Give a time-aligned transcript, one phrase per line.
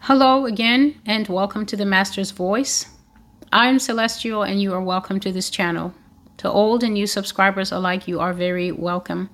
[0.00, 2.86] Hello again, and welcome to the Master's Voice.
[3.52, 5.92] I'm Celestial, and you are welcome to this channel.
[6.38, 9.28] To old and new subscribers alike, you are very welcome.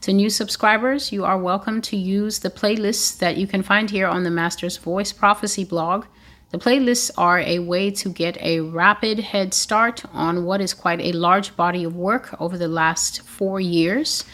[0.00, 4.08] To new subscribers, you are welcome to use the playlists that you can find here
[4.08, 6.06] on the Master's Voice Prophecy blog.
[6.48, 11.00] The playlists are a way to get a rapid head start on what is quite
[11.00, 14.24] a large body of work over the last four years.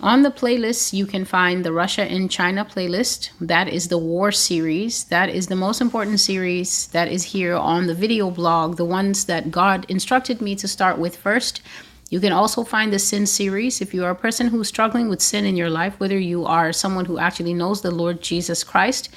[0.00, 3.30] On the playlist, you can find the Russia and China playlist.
[3.40, 5.04] That is the war series.
[5.04, 9.26] That is the most important series that is here on the video blog, the ones
[9.26, 11.62] that God instructed me to start with first.
[12.10, 15.22] You can also find the sin series if you are a person who's struggling with
[15.22, 19.08] sin in your life, whether you are someone who actually knows the Lord Jesus Christ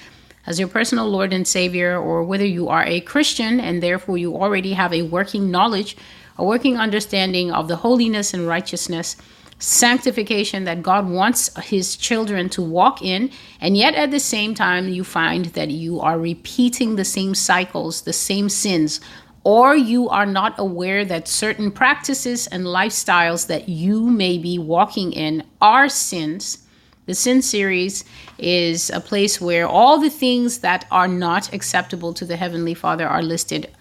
[0.46, 4.36] as your personal Lord and Savior, or whether you are a Christian and therefore you
[4.36, 5.98] already have a working knowledge,
[6.38, 9.18] a working understanding of the holiness and righteousness
[9.60, 14.88] sanctification that God wants his children to walk in, and yet at the same time,
[14.88, 19.02] you find that you are repeating the same cycles, the same sins,
[19.44, 25.14] or you are not aware that certain practices and lifestyles that you may be walking
[25.14, 26.60] in are sins.
[27.06, 28.04] The Sin series
[28.38, 33.08] is a place where all the things that are not acceptable to the Heavenly Father
[33.08, 33.72] are listed.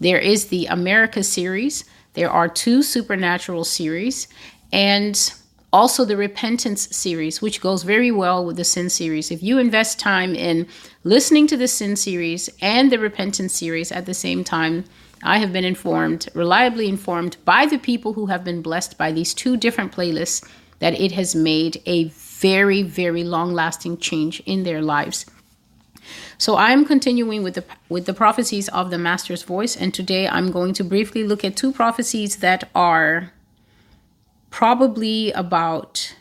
[0.00, 4.26] There is the America series, there are two supernatural series,
[4.72, 5.32] and
[5.72, 9.30] also the repentance series which goes very well with the sin series.
[9.30, 10.66] If you invest time in
[11.04, 14.84] listening to the sin series and the repentance series at the same time
[15.22, 19.34] i have been informed reliably informed by the people who have been blessed by these
[19.34, 20.42] two different playlists
[20.80, 22.04] that it has made a
[22.40, 25.26] very very long lasting change in their lives.
[26.38, 30.50] So I'm continuing with the with the prophecies of the master's voice and today I'm
[30.50, 33.32] going to briefly look at two prophecies that are
[34.50, 36.14] probably about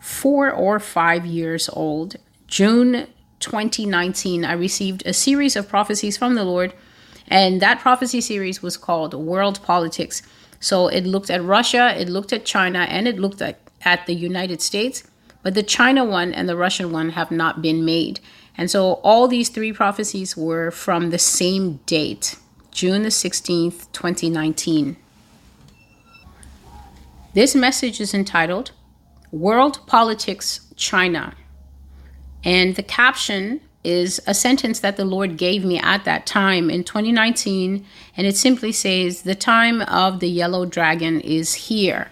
[0.00, 2.16] four or five years old.
[2.46, 3.06] June
[3.38, 6.74] 2019, I received a series of prophecies from the Lord,
[7.28, 10.22] and that prophecy series was called World Politics.
[10.58, 14.14] So it looked at Russia, it looked at China, and it looked at, at the
[14.14, 15.04] United States.
[15.42, 18.20] But the China one and the Russian one have not been made.
[18.58, 22.36] And so all these three prophecies were from the same date,
[22.72, 24.96] June the 16th, 2019.
[27.32, 28.72] This message is entitled
[29.30, 31.34] World Politics China.
[32.42, 36.82] And the caption is a sentence that the Lord gave me at that time in
[36.82, 37.86] 2019.
[38.16, 42.10] And it simply says, The time of the yellow dragon is here.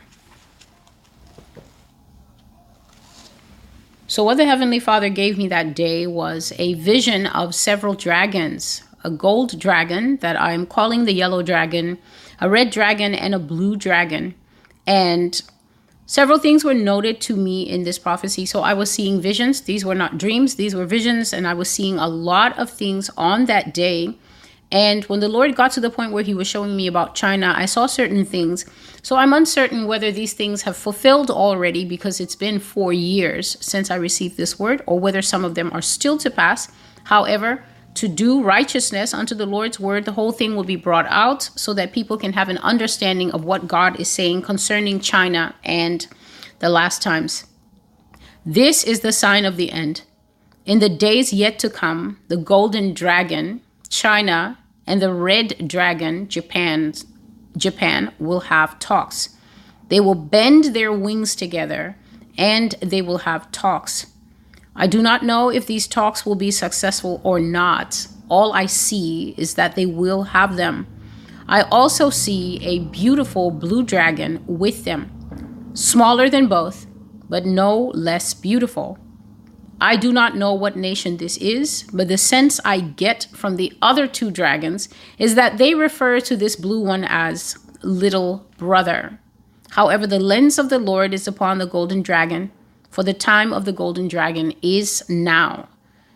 [4.07, 8.85] So, what the Heavenly Father gave me that day was a vision of several dragons
[9.05, 11.99] a gold dragon that I'm calling the yellow dragon,
[12.41, 14.35] a red dragon, and a blue dragon.
[14.89, 15.41] And
[16.07, 18.47] several things were noted to me in this prophecy.
[18.47, 19.61] So I was seeing visions.
[19.61, 21.35] These were not dreams, these were visions.
[21.35, 24.17] And I was seeing a lot of things on that day.
[24.73, 27.55] And when the Lord got to the point where He was showing me about China,
[27.57, 28.67] I saw certain things.
[29.03, 33.91] So I'm uncertain whether these things have fulfilled already because it's been four years since
[33.91, 36.71] I received this word, or whether some of them are still to pass.
[37.05, 37.65] However,
[37.99, 41.75] to do righteousness unto the Lord's word, the whole thing will be brought out so
[41.75, 46.07] that people can have an understanding of what God is saying concerning China and
[46.61, 47.47] the last times.
[48.47, 50.03] This is the sign of the end.
[50.65, 56.95] In the days yet to come, the golden dragon, China, and the red dragon, Japan,
[57.57, 59.31] Japan will have talks.
[59.89, 61.97] They will bend their wings together
[62.37, 64.07] and they will have talks.
[64.81, 68.07] I do not know if these talks will be successful or not.
[68.29, 70.87] All I see is that they will have them.
[71.49, 76.87] I also see a beautiful blue dragon with them, smaller than both,
[77.29, 78.99] but no less beautiful.
[79.81, 83.73] I do not know what nation this is, but the sense I get from the
[83.83, 89.19] other two dragons is that they refer to this blue one as little brother.
[89.71, 92.53] However, the lens of the Lord is upon the golden dragon,
[92.91, 95.69] for the time of the golden dragon is now.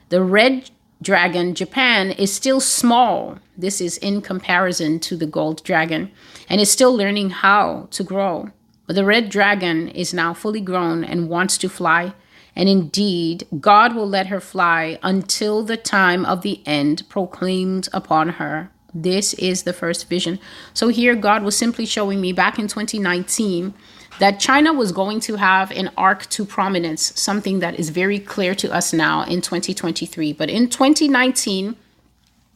[0.09, 3.38] The red dragon, Japan, is still small.
[3.56, 6.11] This is in comparison to the gold dragon
[6.49, 8.50] and is still learning how to grow.
[8.87, 12.14] But the red dragon is now fully grown and wants to fly.
[12.55, 18.31] And indeed, God will let her fly until the time of the end proclaimed upon
[18.31, 18.70] her.
[18.94, 20.38] This is the first vision.
[20.75, 23.73] So here, God was simply showing me back in 2019
[24.22, 28.54] that China was going to have an arc to prominence, something that is very clear
[28.54, 30.32] to us now in 2023.
[30.32, 31.74] But in 2019,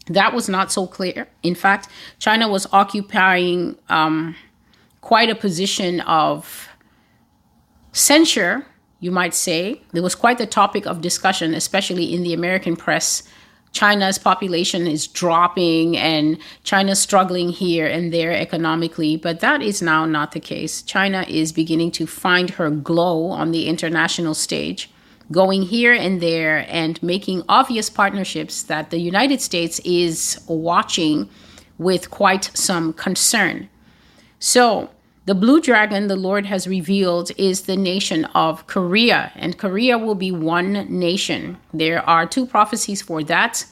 [0.06, 1.26] that was not so clear.
[1.42, 1.88] In fact,
[2.20, 4.36] China was occupying um,
[5.00, 6.68] quite a position of
[7.90, 8.64] censure,
[9.00, 9.82] you might say.
[9.92, 13.24] There was quite the topic of discussion, especially in the American press,
[13.76, 20.06] China's population is dropping and China's struggling here and there economically, but that is now
[20.06, 20.81] not the case.
[20.81, 24.90] China is beginning to find her glow on the international stage,
[25.31, 31.28] going here and there and making obvious partnerships that the United States is watching
[31.76, 33.69] with quite some concern.
[34.38, 34.88] So,
[35.26, 40.14] the blue dragon the Lord has revealed is the nation of Korea, and Korea will
[40.14, 41.58] be one nation.
[41.75, 43.67] There are two prophecies for that.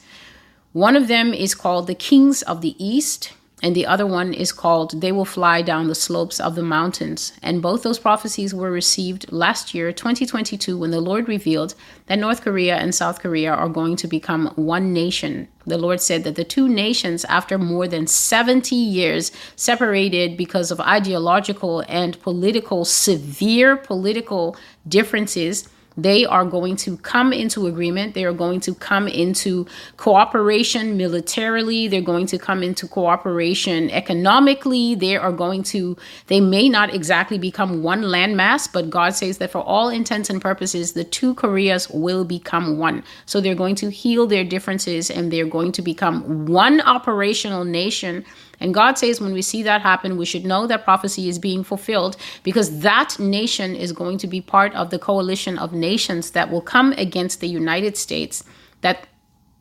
[0.73, 3.31] One of them is called the Kings of the East,
[3.63, 7.33] and the other one is called They Will Fly Down the Slopes of the Mountains.
[7.41, 11.73] And both those prophecies were received last year, 2022, when the Lord revealed
[12.07, 15.47] that North Korea and South Korea are going to become one nation.
[15.65, 20.81] The Lord said that the two nations, after more than 70 years separated because of
[20.81, 24.57] ideological and political, severe political
[24.87, 28.13] differences, they are going to come into agreement.
[28.13, 29.65] They are going to come into
[29.97, 31.87] cooperation militarily.
[31.87, 34.95] They're going to come into cooperation economically.
[34.95, 35.95] They are going to,
[36.27, 40.41] they may not exactly become one landmass, but God says that for all intents and
[40.41, 43.03] purposes, the two Koreas will become one.
[43.25, 48.25] So they're going to heal their differences and they're going to become one operational nation
[48.59, 51.63] and God says when we see that happen, we should know that prophecy is being
[51.63, 56.49] fulfilled because that nation is going to be part of the coalition of nations that
[56.49, 58.43] will come against the United States
[58.81, 59.07] that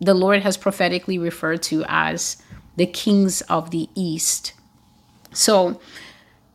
[0.00, 2.36] the Lord has prophetically referred to as
[2.76, 4.52] the kings of the East.
[5.32, 5.80] So,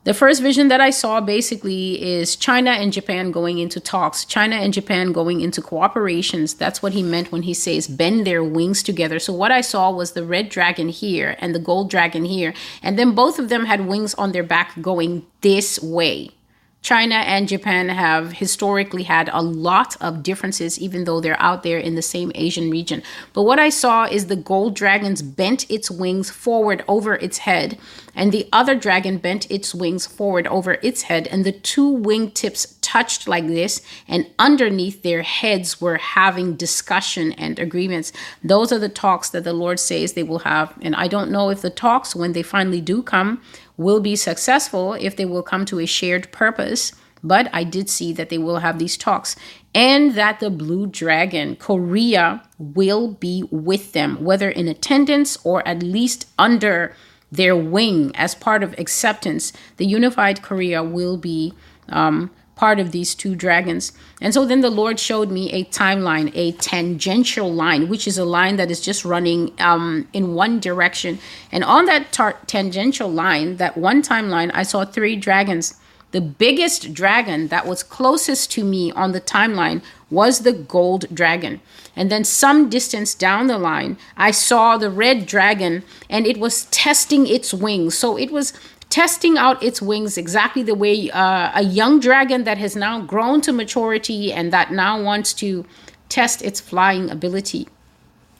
[0.05, 4.55] the first vision that I saw basically is China and Japan going into talks, China
[4.55, 6.57] and Japan going into cooperations.
[6.57, 9.19] That's what he meant when he says bend their wings together.
[9.19, 12.53] So, what I saw was the red dragon here and the gold dragon here.
[12.81, 16.31] And then both of them had wings on their back going this way.
[16.81, 21.77] China and Japan have historically had a lot of differences, even though they're out there
[21.77, 23.03] in the same Asian region.
[23.33, 27.77] But what I saw is the gold dragons bent its wings forward over its head,
[28.15, 32.77] and the other dragon bent its wings forward over its head, and the two wingtips
[32.81, 38.11] touched like this, and underneath their heads were having discussion and agreements.
[38.43, 40.73] Those are the talks that the Lord says they will have.
[40.81, 43.41] And I don't know if the talks, when they finally do come,
[43.79, 46.91] will be successful if they will come to a shared purpose.
[47.23, 49.37] But I did see that they will have these talks
[49.73, 55.81] and that the Blue Dragon, Korea, will be with them, whether in attendance or at
[55.81, 56.93] least under
[57.31, 59.53] their wing as part of acceptance.
[59.77, 61.53] The unified Korea will be
[61.87, 63.93] um, part of these two dragons.
[64.19, 68.25] And so then the Lord showed me a timeline, a tangential line, which is a
[68.25, 71.19] line that is just running um, in one direction.
[71.53, 75.75] And on that tar- tangential line, that one timeline, I saw three dragons.
[76.11, 81.61] The biggest dragon that was closest to me on the timeline was the gold dragon.
[81.95, 86.65] And then some distance down the line, I saw the red dragon and it was
[86.65, 87.97] testing its wings.
[87.97, 88.51] So it was
[88.89, 93.39] testing out its wings exactly the way uh, a young dragon that has now grown
[93.41, 95.65] to maturity and that now wants to
[96.09, 97.67] test its flying ability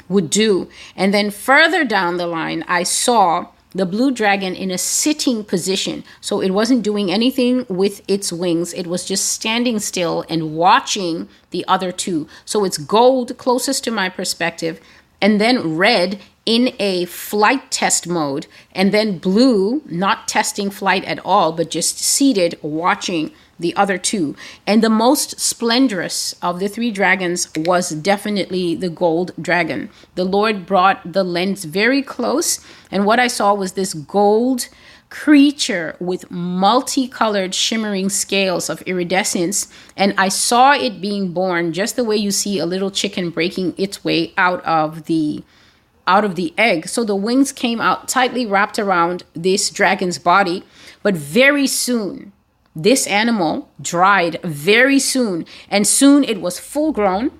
[0.08, 0.68] would do.
[0.96, 6.04] And then further down the line, I saw the blue dragon in a sitting position.
[6.22, 11.30] So it wasn't doing anything with its wings, it was just standing still and watching
[11.52, 12.28] the other two.
[12.46, 14.82] So it's gold closest to my perspective,
[15.22, 21.24] and then red in a flight test mode, and then blue, not testing flight at
[21.24, 24.36] all, but just seated watching the other two.
[24.66, 29.92] And the most splendorous of the three dragons was definitely the gold dragon.
[30.16, 34.70] The Lord brought the lens very close, and what I saw was this gold
[35.12, 42.04] creature with multicolored shimmering scales of iridescence and i saw it being born just the
[42.04, 45.44] way you see a little chicken breaking its way out of the
[46.08, 46.88] out of the egg.
[46.88, 50.64] So the wings came out tightly wrapped around this dragon's body.
[51.04, 52.34] But very soon,
[52.76, 55.46] this animal dried very soon.
[55.70, 57.32] And soon it was full grown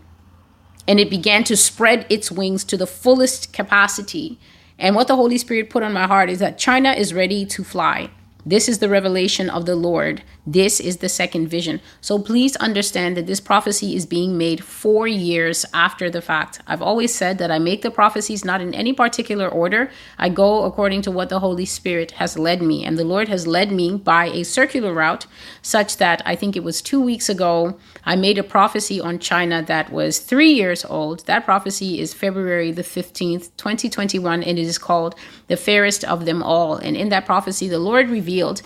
[0.88, 4.40] and it began to spread its wings to the fullest capacity.
[4.78, 7.64] And what the Holy Spirit put on my heart is that China is ready to
[7.64, 8.10] fly.
[8.46, 10.24] This is the revelation of the Lord.
[10.48, 11.82] This is the second vision.
[12.02, 16.62] So please understand that this prophecy is being made four years after the fact.
[16.66, 19.92] I've always said that I make the prophecies not in any particular order.
[20.18, 22.84] I go according to what the Holy Spirit has led me.
[22.84, 25.28] And the Lord has led me by a circular route,
[25.62, 29.62] such that I think it was two weeks ago, I made a prophecy on China
[29.64, 31.26] that was three years old.
[31.26, 35.16] That prophecy is February the 15th, 2021, and it is called
[35.48, 36.78] The Fairest of Them All.
[36.78, 38.62] And in that prophecy, the Lord revealed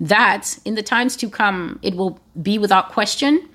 [0.00, 3.48] that in the times to come, it will be without question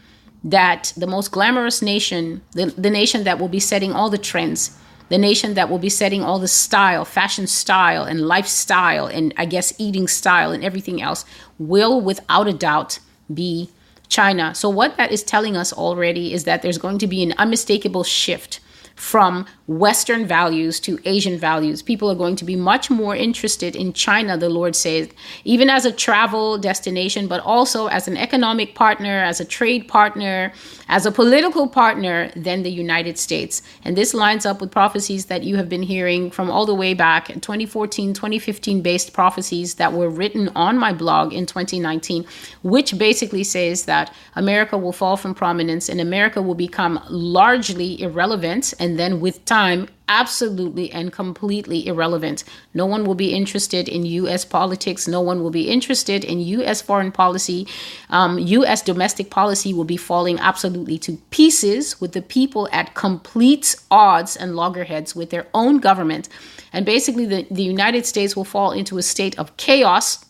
[0.44, 4.78] that the most glamorous nation, the, the nation that will be setting all the trends,
[5.10, 9.46] the nation that will be setting all the style, fashion style, and lifestyle, and I
[9.46, 11.26] guess eating style and everything else,
[11.58, 13.00] will without a doubt
[13.34, 13.70] be
[14.08, 14.54] China.
[14.54, 18.04] So, what that is telling us already is that there's going to be an unmistakable
[18.04, 18.60] shift
[18.96, 21.82] from Western values to Asian values.
[21.82, 25.10] People are going to be much more interested in China, the Lord says,
[25.44, 30.54] even as a travel destination, but also as an economic partner, as a trade partner,
[30.88, 33.62] as a political partner than the United States.
[33.84, 36.94] And this lines up with prophecies that you have been hearing from all the way
[36.94, 42.26] back in 2014, 2015 based prophecies that were written on my blog in 2019,
[42.62, 48.74] which basically says that America will fall from prominence and America will become largely irrelevant.
[48.80, 52.44] And then with time, absolutely and completely irrelevant.
[52.74, 54.46] No one will be interested in U.S.
[54.46, 55.08] politics.
[55.08, 56.82] No one will be interested in U.S.
[56.82, 57.68] foreign policy.
[58.10, 58.82] Um, U.S.
[58.82, 64.56] domestic policy will be falling absolutely to pieces with the people at complete odds and
[64.56, 66.30] loggerheads with their own government.
[66.72, 70.26] And basically, the, the United States will fall into a state of chaos.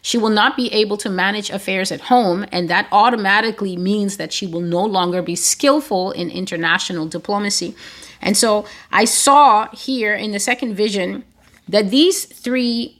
[0.00, 4.32] She will not be able to manage affairs at home, and that automatically means that
[4.32, 7.74] she will no longer be skillful in international diplomacy.
[8.20, 11.24] And so I saw here in the second vision
[11.68, 12.98] that these three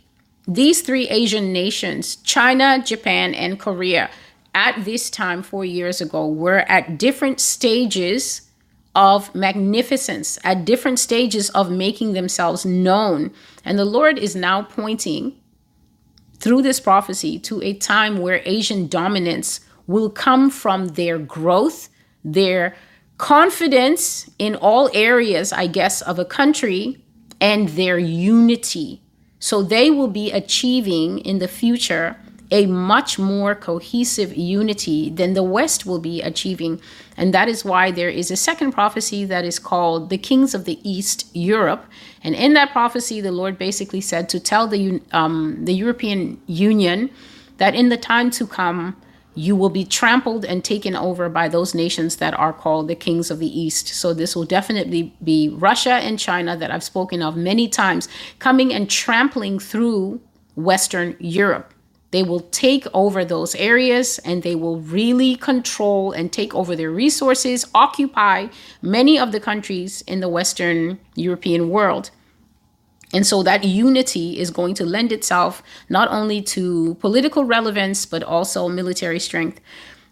[0.48, 4.10] these three Asian nations, China, Japan, and Korea,
[4.54, 8.42] at this time 4 years ago were at different stages
[8.94, 13.30] of magnificence, at different stages of making themselves known.
[13.64, 15.34] And the Lord is now pointing
[16.42, 21.88] through this prophecy to a time where Asian dominance will come from their growth,
[22.24, 22.74] their
[23.16, 27.02] confidence in all areas, I guess, of a country
[27.40, 29.00] and their unity.
[29.38, 32.16] So they will be achieving in the future
[32.50, 36.80] a much more cohesive unity than the West will be achieving.
[37.16, 40.64] And that is why there is a second prophecy that is called the Kings of
[40.64, 41.86] the East Europe.
[42.24, 47.10] And in that prophecy, the Lord basically said to tell the, um, the European Union
[47.58, 48.96] that in the time to come,
[49.34, 53.30] you will be trampled and taken over by those nations that are called the kings
[53.30, 53.88] of the east.
[53.88, 58.74] So, this will definitely be Russia and China that I've spoken of many times coming
[58.74, 60.20] and trampling through
[60.54, 61.72] Western Europe.
[62.12, 66.90] They will take over those areas and they will really control and take over their
[66.90, 68.48] resources, occupy
[68.82, 72.10] many of the countries in the Western European world.
[73.14, 78.22] And so that unity is going to lend itself not only to political relevance, but
[78.22, 79.60] also military strength.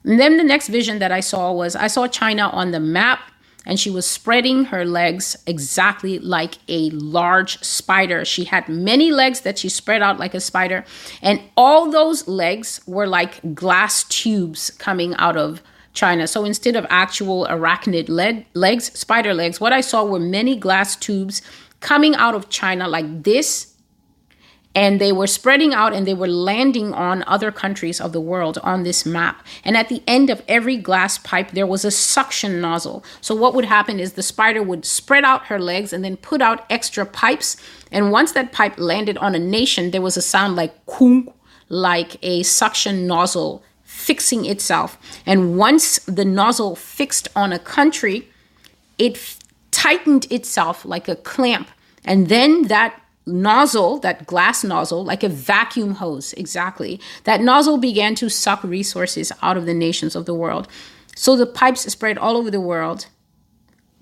[0.05, 3.30] And then the next vision that I saw was I saw China on the map
[3.67, 8.25] and she was spreading her legs exactly like a large spider.
[8.25, 10.85] She had many legs that she spread out like a spider,
[11.23, 15.63] and all those legs were like glass tubes coming out of
[15.93, 16.27] China.
[16.27, 20.97] So instead of actual arachnid leg, legs, spider legs, what I saw were many glass
[20.97, 21.43] tubes
[21.81, 23.70] coming out of China like this.
[24.73, 28.59] And they were spreading out and they were landing on other countries of the world
[28.63, 29.45] on this map.
[29.65, 33.05] And at the end of every glass pipe, there was a suction nozzle.
[33.21, 36.41] So, what would happen is the spider would spread out her legs and then put
[36.41, 37.57] out extra pipes.
[37.91, 41.35] And once that pipe landed on a nation, there was a sound like kunk,
[41.69, 44.99] like a suction nozzle fixing itself.
[45.27, 48.29] And once the nozzle fixed on a country,
[48.99, 49.37] it
[49.71, 51.69] tightened itself like a clamp.
[52.05, 58.15] And then that nozzle, that glass nozzle, like a vacuum hose, exactly, that nozzle began
[58.17, 60.69] to suck resources out of the nations of the world.
[61.15, 63.07] So the pipes spread all over the world,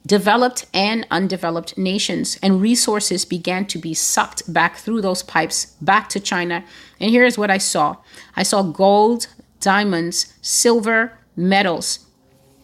[0.07, 6.09] developed and undeveloped nations, and resources began to be sucked back through those pipes back
[6.11, 6.65] to China.
[7.01, 7.97] And here's what I saw
[8.37, 9.29] I saw gold,
[9.61, 12.09] diamonds, silver, metals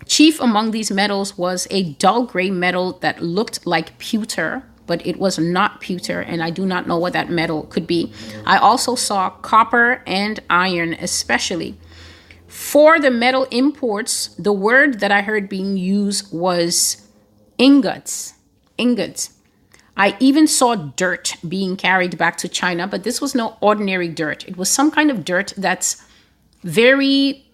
[0.06, 5.18] Chief among these metals was a dull gray metal that looked like pewter, but it
[5.18, 8.12] was not pewter, and I do not know what that metal could be.
[8.44, 11.76] I also saw copper and iron, especially.
[12.46, 17.08] For the metal imports, the word that I heard being used was
[17.58, 18.34] ingots.
[18.78, 19.30] Ingots.
[19.96, 24.46] I even saw dirt being carried back to China, but this was no ordinary dirt.
[24.48, 26.04] It was some kind of dirt that's
[26.62, 27.44] very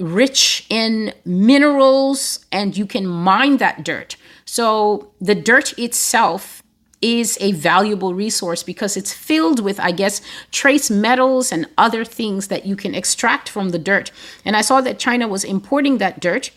[0.00, 4.16] rich in minerals and you can mine that dirt.
[4.50, 6.64] So the dirt itself
[7.00, 12.48] is a valuable resource because it's filled with, I guess, trace metals and other things
[12.48, 14.10] that you can extract from the dirt.
[14.44, 16.50] And I saw that China was importing that dirt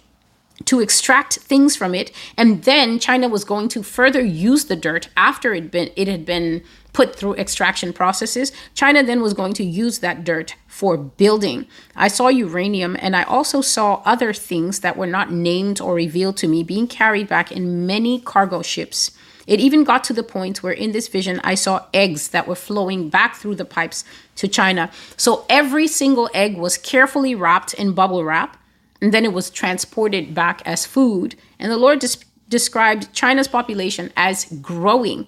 [0.65, 5.09] to extract things from it and then China was going to further use the dirt
[5.17, 8.51] after it been it had been put through extraction processes.
[8.75, 11.67] China then was going to use that dirt for building.
[11.95, 16.37] I saw uranium and I also saw other things that were not named or revealed
[16.37, 19.11] to me being carried back in many cargo ships.
[19.45, 22.55] It even got to the point where in this vision I saw eggs that were
[22.55, 24.05] flowing back through the pipes
[24.37, 24.89] to China.
[25.17, 28.57] So every single egg was carefully wrapped in bubble wrap
[29.01, 31.35] and then it was transported back as food.
[31.59, 35.27] And the Lord des- described China's population as growing.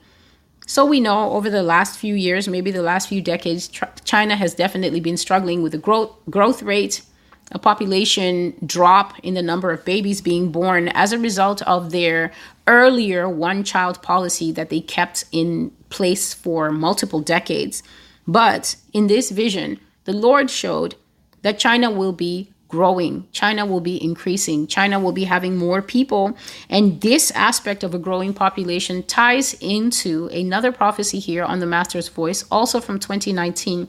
[0.68, 3.70] So we know over the last few years, maybe the last few decades,
[4.04, 7.04] China has definitely been struggling with the growth growth rate,
[7.52, 12.32] a population drop in the number of babies being born as a result of their
[12.66, 17.84] earlier one-child policy that they kept in place for multiple decades.
[18.28, 20.96] But in this vision, the Lord showed
[21.44, 23.28] that China will be growing.
[23.32, 24.68] China will be increasing.
[24.68, 26.38] China will be having more people.
[26.70, 32.10] And this aspect of a growing population ties into another prophecy here on the Master's
[32.10, 33.88] Voice, also from 2019,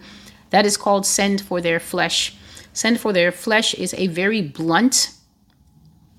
[0.51, 2.37] that is called Send for Their Flesh.
[2.73, 5.13] Send for Their Flesh is a very blunt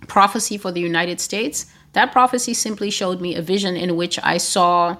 [0.07, 1.67] prophecy for the United States.
[1.93, 4.97] That prophecy simply showed me a vision in which I saw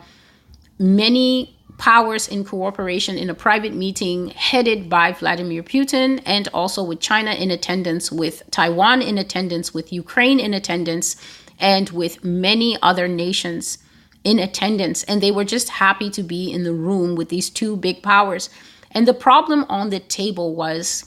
[0.79, 6.99] many powers in cooperation in a private meeting headed by Vladimir Putin and also with
[6.99, 11.15] China in attendance, with Taiwan in attendance, with Ukraine in attendance,
[11.59, 13.77] and with many other nations
[14.23, 15.03] in attendance.
[15.03, 18.49] And they were just happy to be in the room with these two big powers.
[18.91, 21.05] And the problem on the table was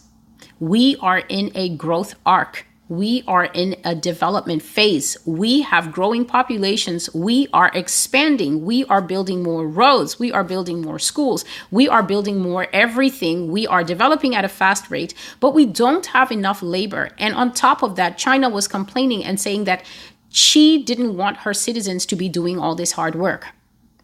[0.59, 5.17] we are in a growth arc we are in a development phase.
[5.25, 7.09] We have growing populations.
[7.15, 8.65] We are expanding.
[8.65, 10.19] We are building more roads.
[10.19, 11.45] We are building more schools.
[11.71, 13.53] We are building more everything.
[13.53, 17.11] We are developing at a fast rate, but we don't have enough labor.
[17.17, 19.85] And on top of that, China was complaining and saying that
[20.29, 23.47] she didn't want her citizens to be doing all this hard work.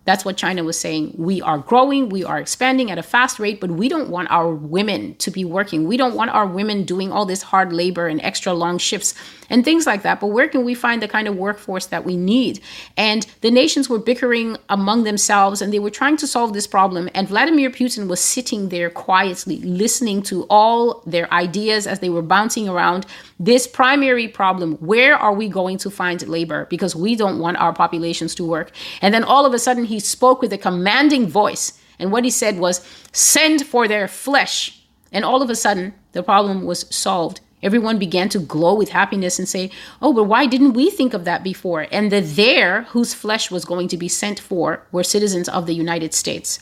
[0.06, 1.14] That's what China was saying.
[1.18, 4.54] We are growing, we are expanding at a fast rate, but we don't want our
[4.54, 5.86] women to be working.
[5.86, 9.14] We don't want our women doing all this hard labor and extra long shifts
[9.50, 10.21] and things like that.
[10.21, 12.61] But where can we find the kind of workforce that we need?
[12.97, 17.09] And the nations were bickering among themselves and they were trying to solve this problem.
[17.15, 22.23] And Vladimir Putin was sitting there quietly, listening to all their ideas as they were
[22.23, 23.06] bouncing around
[23.39, 26.67] this primary problem where are we going to find labor?
[26.67, 28.71] Because we don't want our populations to work.
[29.02, 31.78] And then all of a sudden, he spoke with a commanding voice.
[31.99, 34.82] And what he said was, Send for their flesh.
[35.13, 37.41] And all of a sudden, the problem was solved.
[37.67, 41.25] Everyone began to glow with happiness and say, Oh, but why didn't we think of
[41.25, 41.89] that before?
[41.91, 45.75] And the there whose flesh was going to be sent for were citizens of the
[45.75, 46.61] United States.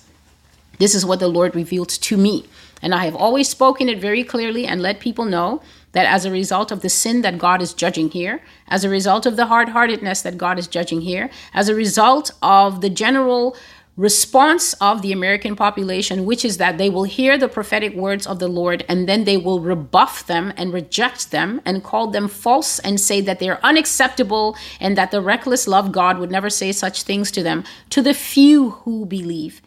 [0.79, 2.47] This is what the Lord revealed to me.
[2.81, 5.61] And I have always spoken it very clearly and let people know
[5.93, 9.27] that as a result of the sin that God is judging here, as a result
[9.27, 13.57] of the hard heartedness that God is judging here, as a result of the general
[13.97, 18.41] response of the American population, which is that they will hear the prophetic words of
[18.41, 22.81] the Lord and then they will rebuff them and reject them and call them false
[22.81, 27.05] and say that they're unacceptable and that the reckless love God would never say such
[27.05, 27.63] things to them.
[27.91, 29.63] To the few who believe,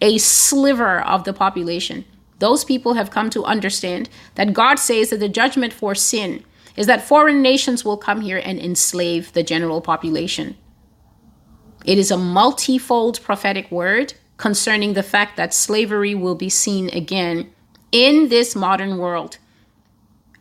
[0.00, 2.04] a sliver of the population
[2.38, 6.44] those people have come to understand that God says that the judgment for sin
[6.76, 10.56] is that foreign nations will come here and enslave the general population.
[11.88, 17.50] It is a multifold prophetic word concerning the fact that slavery will be seen again
[17.90, 19.38] in this modern world.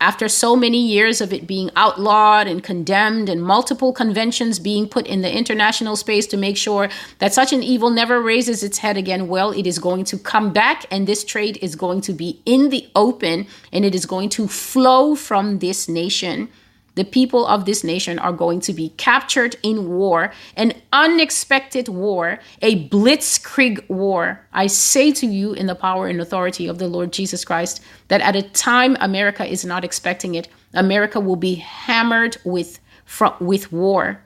[0.02, 5.08] After so many years of it being outlawed and condemned and multiple conventions being put
[5.08, 8.98] in the international space to make sure that such an evil never raises its head
[8.98, 12.42] again, well, it is going to come back and this trade is going to be
[12.46, 16.50] in the open and it is going to flow from this nation
[16.98, 22.40] the people of this nation are going to be captured in war, an unexpected war,
[22.62, 24.46] a blitzkrieg war.
[24.52, 28.22] I say to you, in the power and authority of the Lord Jesus Christ, that
[28.22, 33.72] at a time America is not expecting it, America will be hammered with, from, with
[33.72, 34.22] war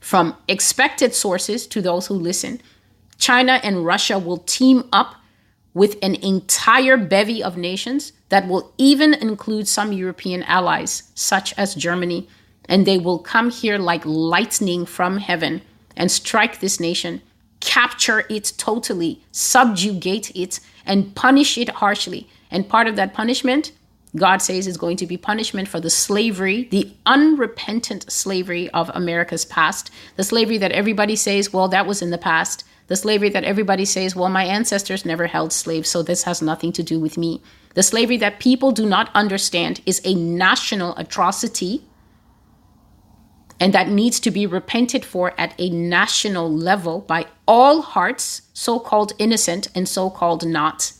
[0.00, 2.60] from expected sources to those who listen.
[3.18, 5.16] China and Russia will team up
[5.74, 11.74] with an entire bevy of nations that will even include some European allies, such as
[11.74, 12.28] Germany,
[12.68, 15.62] and they will come here like lightning from heaven
[15.96, 17.22] and strike this nation,
[17.60, 22.28] capture it totally, subjugate it, and punish it harshly.
[22.50, 23.72] And part of that punishment,
[24.16, 29.44] God says, is going to be punishment for the slavery, the unrepentant slavery of America's
[29.44, 33.44] past, the slavery that everybody says, well, that was in the past the slavery that
[33.44, 37.16] everybody says, well, my ancestors never held slaves, so this has nothing to do with
[37.16, 37.42] me.
[37.74, 41.84] The slavery that people do not understand is a national atrocity
[43.60, 48.78] and that needs to be repented for at a national level by all hearts, so
[48.78, 50.92] called innocent and so called not.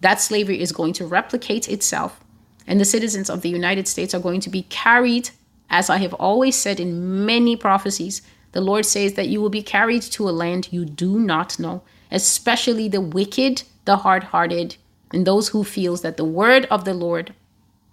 [0.00, 2.20] That slavery is going to replicate itself,
[2.66, 5.30] and the citizens of the United States are going to be carried,
[5.70, 8.20] as I have always said in many prophecies.
[8.56, 11.82] The Lord says that you will be carried to a land you do not know,
[12.10, 14.76] especially the wicked, the hard hearted,
[15.12, 17.34] and those who feels that the word of the Lord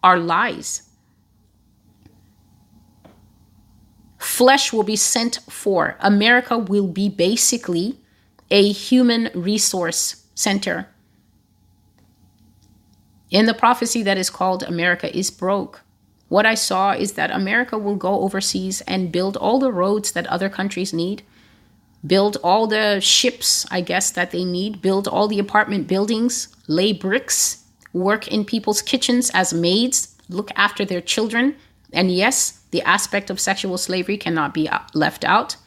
[0.02, 0.84] are lies.
[4.17, 5.97] flesh will be sent for.
[5.99, 7.99] America will be basically
[8.49, 10.88] a human resource center.
[13.30, 15.83] In the prophecy that is called America is Broke,
[16.34, 20.26] what I saw is that America will go overseas and build all the roads that
[20.26, 21.22] other countries need,
[22.08, 26.91] build all the ships, I guess, that they need, build all the apartment buildings, lay
[26.91, 31.56] bricks, work in people's kitchens as maids, look after their children.
[31.91, 35.58] And yes, the aspect of sexual slavery cannot be left out.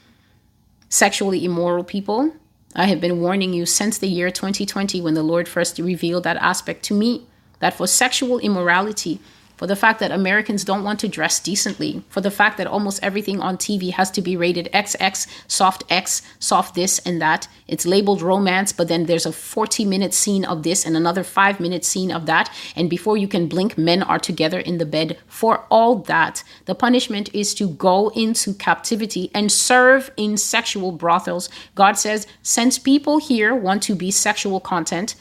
[0.89, 2.33] Sexually immoral people.
[2.75, 6.39] I have been warning you since the year 2020 when the Lord first revealed that
[6.39, 7.29] aspect to me
[7.61, 9.21] that for sexual immorality,
[9.57, 13.03] for the fact that Americans don't want to dress decently, for the fact that almost
[13.03, 17.49] everything on TV has to be rated XX, soft X, soft this and that.
[17.67, 21.59] It's labeled romance, but then there's a 40 minute scene of this and another five
[21.59, 22.51] minute scene of that.
[22.77, 25.19] And before you can blink, men are together in the bed.
[25.27, 31.49] For all that, the punishment is to go into captivity and serve in sexual brothels.
[31.75, 35.15] God says, since people here want to be sexual content,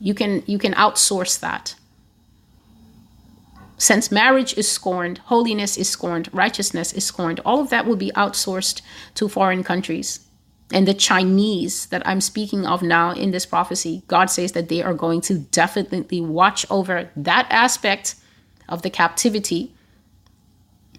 [0.00, 1.74] you can you can outsource that
[3.80, 8.12] since marriage is scorned, holiness is scorned, righteousness is scorned, all of that will be
[8.14, 8.82] outsourced
[9.14, 10.20] to foreign countries.
[10.70, 14.82] And the Chinese that I'm speaking of now in this prophecy, God says that they
[14.82, 18.16] are going to definitely watch over that aspect
[18.68, 19.72] of the captivity.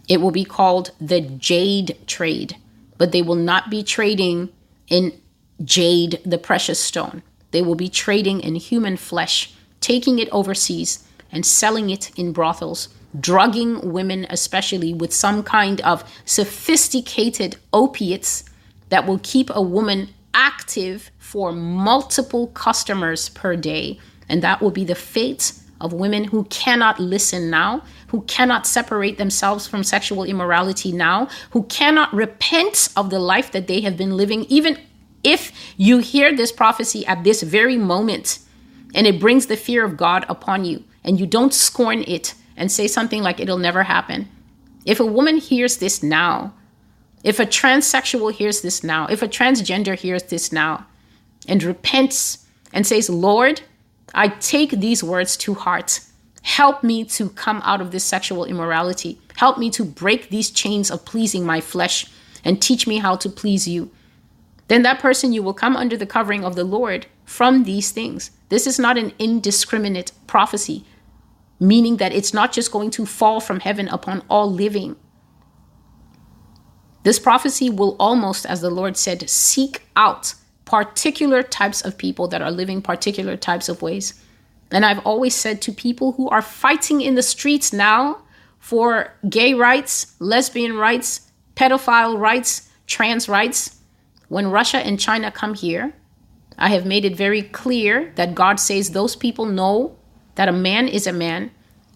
[0.09, 2.55] It will be called the jade trade,
[2.97, 4.49] but they will not be trading
[4.87, 5.21] in
[5.63, 7.21] jade, the precious stone.
[7.51, 12.89] They will be trading in human flesh, taking it overseas and selling it in brothels,
[13.19, 18.43] drugging women, especially with some kind of sophisticated opiates
[18.89, 23.99] that will keep a woman active for multiple customers per day.
[24.27, 29.17] And that will be the fate of women who cannot listen now, who cannot separate
[29.17, 34.15] themselves from sexual immorality now, who cannot repent of the life that they have been
[34.15, 34.77] living, even
[35.23, 38.39] if you hear this prophecy at this very moment
[38.93, 42.71] and it brings the fear of God upon you and you don't scorn it and
[42.71, 44.29] say something like it'll never happen.
[44.85, 46.53] If a woman hears this now,
[47.23, 50.87] if a transsexual hears this now, if a transgender hears this now
[51.47, 53.61] and repents and says, Lord,
[54.13, 56.01] I take these words to heart.
[56.41, 59.19] Help me to come out of this sexual immorality.
[59.35, 62.07] Help me to break these chains of pleasing my flesh
[62.43, 63.91] and teach me how to please you.
[64.67, 68.31] Then that person you will come under the covering of the Lord from these things.
[68.49, 70.85] This is not an indiscriminate prophecy
[71.61, 74.95] meaning that it's not just going to fall from heaven upon all living.
[77.03, 80.33] This prophecy will almost, as the Lord said, seek out
[80.65, 84.19] particular types of people that are living particular types of ways.
[84.71, 88.23] And I've always said to people who are fighting in the streets now
[88.57, 93.77] for gay rights, lesbian rights, pedophile rights, trans rights,
[94.29, 95.93] when Russia and China come here,
[96.57, 99.97] I have made it very clear that God says those people know
[100.35, 101.51] that a man is a man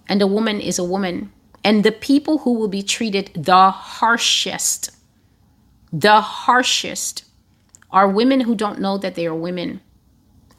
[0.08, 1.32] and a woman is a woman.
[1.64, 4.92] And the people who will be treated the harshest,
[5.92, 7.26] the harshest,
[7.92, 9.82] are women who don't know that they are women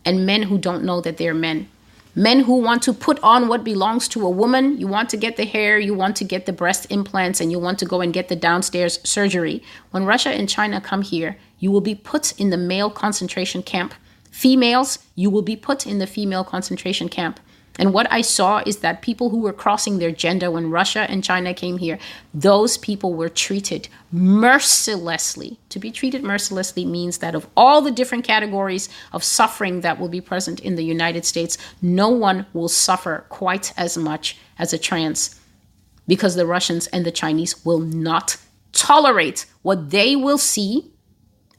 [0.05, 1.69] and men who don't know that they're men.
[2.15, 4.79] Men who want to put on what belongs to a woman.
[4.79, 7.59] You want to get the hair, you want to get the breast implants, and you
[7.59, 9.63] want to go and get the downstairs surgery.
[9.91, 13.93] When Russia and China come here, you will be put in the male concentration camp.
[14.31, 17.39] Females, you will be put in the female concentration camp.
[17.79, 21.23] And what I saw is that people who were crossing their gender when Russia and
[21.23, 21.99] China came here,
[22.33, 25.59] those people were treated mercilessly.
[25.71, 30.09] To be treated mercilessly means that of all the different categories of suffering that will
[30.09, 34.79] be present in the United States, no one will suffer quite as much as a
[34.79, 35.39] trans
[36.09, 38.37] because the Russians and the Chinese will not
[38.73, 40.93] tolerate what they will see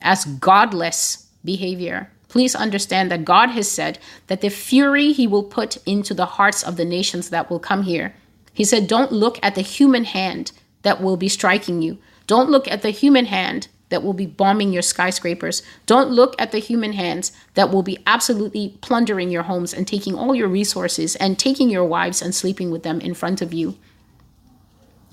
[0.02, 5.78] as godless behavior Please understand that God has said that the fury he will put
[5.86, 8.16] into the hearts of the nations that will come here.
[8.54, 11.98] He said, Don't look at the human hand that will be striking you.
[12.26, 15.64] Don't look at the human hand that will be bombing your skyscrapers.
[15.86, 20.16] Don't look at the human hands that will be absolutely plundering your homes and taking
[20.16, 23.78] all your resources and taking your wives and sleeping with them in front of you.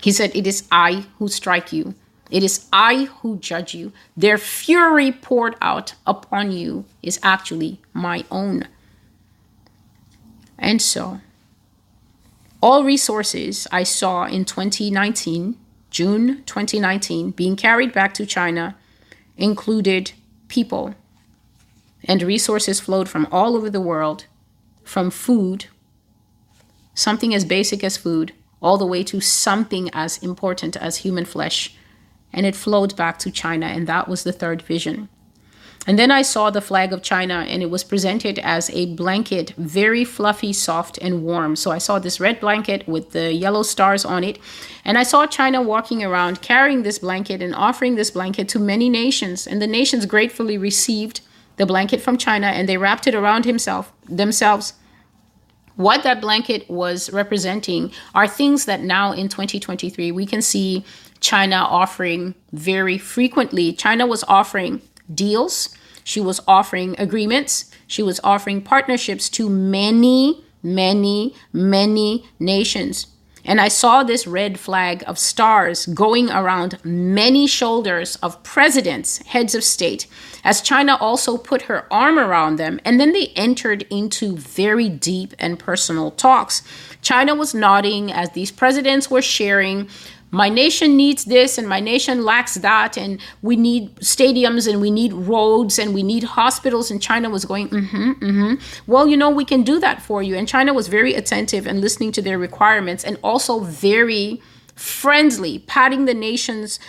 [0.01, 1.95] He said, It is I who strike you.
[2.31, 3.91] It is I who judge you.
[4.17, 8.67] Their fury poured out upon you is actually my own.
[10.57, 11.21] And so,
[12.61, 15.55] all resources I saw in 2019,
[15.91, 18.75] June 2019, being carried back to China
[19.37, 20.13] included
[20.47, 20.95] people,
[22.05, 24.25] and resources flowed from all over the world,
[24.83, 25.65] from food,
[26.93, 31.75] something as basic as food, all the way to something as important as human flesh.
[32.35, 35.09] And it flowed back to China, and that was the third vision.
[35.87, 39.53] And then I saw the flag of China, and it was presented as a blanket,
[39.57, 41.55] very fluffy, soft, and warm.
[41.55, 44.37] So I saw this red blanket with the yellow stars on it.
[44.83, 48.89] And I saw China walking around carrying this blanket and offering this blanket to many
[48.89, 49.47] nations.
[49.47, 51.21] And the nations gratefully received
[51.57, 54.73] the blanket from China and they wrapped it around himself themselves.
[55.75, 60.85] What that blanket was representing are things that now in 2023 we can see
[61.19, 63.73] China offering very frequently.
[63.73, 64.81] China was offering
[65.13, 65.69] deals,
[66.03, 73.07] she was offering agreements, she was offering partnerships to many, many, many nations.
[73.47, 79.53] And I saw this red flag of stars going around many shoulders of presidents, heads
[79.53, 80.07] of state,
[80.43, 82.79] as China also put her arm around them.
[82.83, 86.63] And then they entered into very deep and personal talks.
[87.03, 89.89] China was nodding as these presidents were sharing
[90.35, 94.91] my nation needs this and my nation lacks that and we need stadiums and we
[94.91, 98.53] need roads and we need hospitals and china was going mm-hmm mm-hmm
[98.91, 101.81] well you know we can do that for you and china was very attentive and
[101.81, 104.41] listening to their requirements and also very
[104.75, 106.79] friendly patting the nation's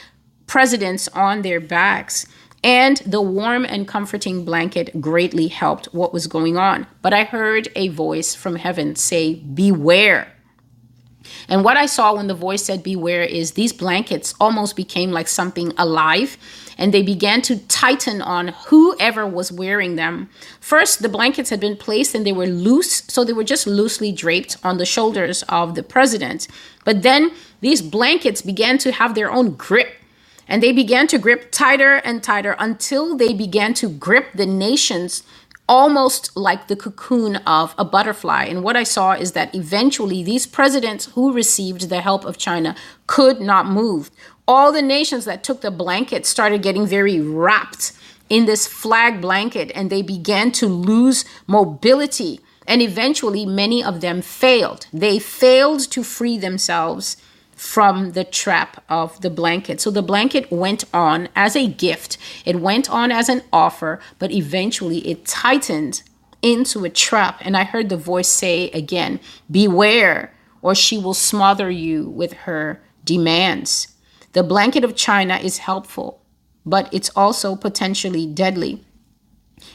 [0.47, 2.27] presidents on their backs
[2.65, 6.87] and the warm and comforting blanket greatly helped what was going on.
[7.01, 10.33] But I heard a voice from heaven say, Beware.
[11.49, 15.29] And what I saw when the voice said beware is these blankets almost became like
[15.29, 16.37] something alive
[16.79, 20.29] and they began to tighten on whoever was wearing them.
[20.61, 24.13] First, the blankets had been placed and they were loose, so they were just loosely
[24.13, 26.49] draped on the shoulders of the president.
[26.85, 29.89] But then these blankets began to have their own grip.
[30.49, 35.25] And they began to grip tighter and tighter until they began to grip the nations
[35.69, 38.45] almost like the cocoon of a butterfly.
[38.45, 42.77] And what I saw is that eventually these presidents who received the help of China
[43.07, 44.11] could not move.
[44.47, 47.93] All the nations that took the blanket started getting very wrapped
[48.29, 52.41] in this flag blanket and they began to lose mobility.
[52.69, 54.87] And eventually, many of them failed.
[54.93, 57.17] They failed to free themselves
[57.57, 59.81] from the trap of the blanket.
[59.81, 64.31] So the blanket went on as a gift, it went on as an offer, but
[64.31, 66.03] eventually it tightened
[66.43, 67.39] into a trap.
[67.41, 69.19] And I heard the voice say again,
[69.51, 73.89] Beware, or she will smother you with her demands.
[74.33, 76.23] The blanket of China is helpful,
[76.67, 78.85] but it's also potentially deadly.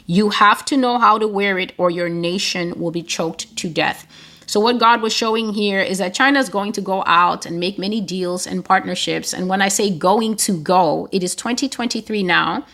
[0.05, 3.69] You have to know how to wear it, or your nation will be choked to
[3.69, 4.05] death.
[4.51, 7.57] So, what God was showing here is that China is going to go out and
[7.57, 9.33] make many deals and partnerships.
[9.33, 12.65] And when I say going to go, it is 2023 now.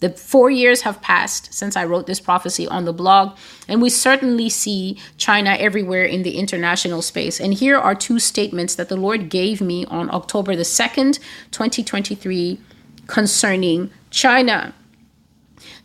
[0.00, 3.36] The four years have passed since I wrote this prophecy on the blog,
[3.68, 7.38] and we certainly see China everywhere in the international space.
[7.38, 11.20] And here are two statements that the Lord gave me on October the 2nd,
[11.52, 12.58] 2023,
[13.06, 14.74] concerning China.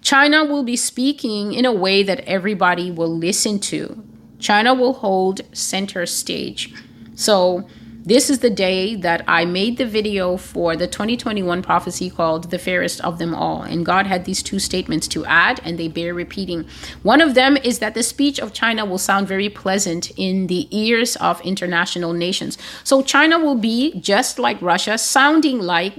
[0.01, 4.03] China will be speaking in a way that everybody will listen to.
[4.39, 6.73] China will hold center stage.
[7.15, 7.67] So,
[8.07, 12.57] this is the day that I made the video for the 2021 prophecy called The
[12.57, 13.63] Fairest of Them All.
[13.63, 16.65] And God had these two statements to add, and they bear repeating.
[17.03, 20.69] One of them is that the speech of China will sound very pleasant in the
[20.71, 22.57] ears of international nations.
[22.85, 25.95] So, China will be just like Russia, sounding like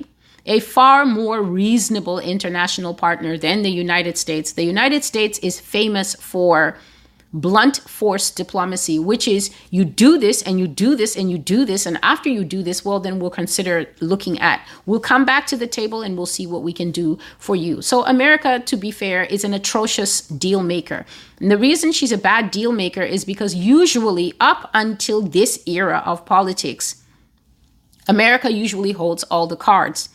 [0.47, 4.53] a far more reasonable international partner than the United States.
[4.53, 6.79] The United States is famous for
[7.33, 11.65] blunt force diplomacy, which is you do this and you do this and you do
[11.65, 11.85] this.
[11.85, 15.57] And after you do this, well, then we'll consider looking at, we'll come back to
[15.57, 17.83] the table and we'll see what we can do for you.
[17.83, 21.05] So, America, to be fair, is an atrocious deal maker.
[21.41, 26.03] And the reason she's a bad deal maker is because usually, up until this era
[26.07, 27.03] of politics,
[28.07, 30.09] America usually holds all the cards.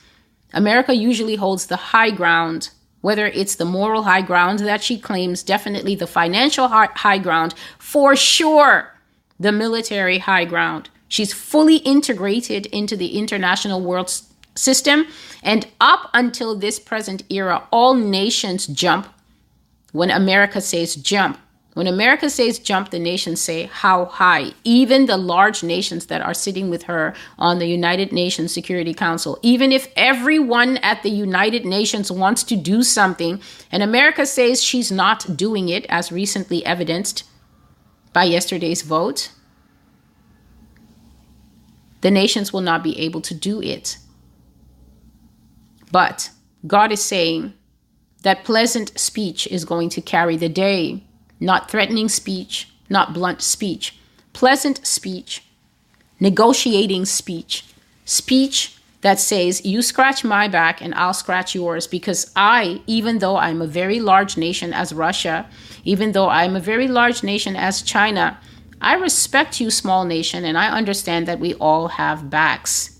[0.52, 2.71] America usually holds the high ground
[3.04, 8.16] whether it's the moral high ground that she claims, definitely the financial high ground, for
[8.16, 8.94] sure
[9.38, 10.89] the military high ground.
[11.10, 14.10] She's fully integrated into the international world
[14.56, 15.06] system.
[15.44, 19.08] And up until this present era, all nations jump
[19.92, 21.38] when America says jump.
[21.73, 24.51] When America says jump, the nations say how high.
[24.63, 29.39] Even the large nations that are sitting with her on the United Nations Security Council,
[29.41, 34.91] even if everyone at the United Nations wants to do something and America says she's
[34.91, 37.23] not doing it, as recently evidenced
[38.13, 39.31] by yesterday's vote,
[42.01, 43.97] the nations will not be able to do it.
[45.91, 46.29] But
[46.67, 47.53] God is saying
[48.21, 51.03] that pleasant speech is going to carry the day
[51.43, 53.97] not threatening speech, not blunt speech,
[54.32, 55.43] pleasant speech,
[56.19, 57.65] negotiating speech,
[58.06, 63.38] speech that says, You scratch my back and I'll scratch yours because I, even though
[63.38, 65.47] I'm a very large nation as Russia,
[65.84, 68.39] even though I'm a very large nation as China,
[68.82, 72.99] I respect you, small nation, and I understand that we all have backs.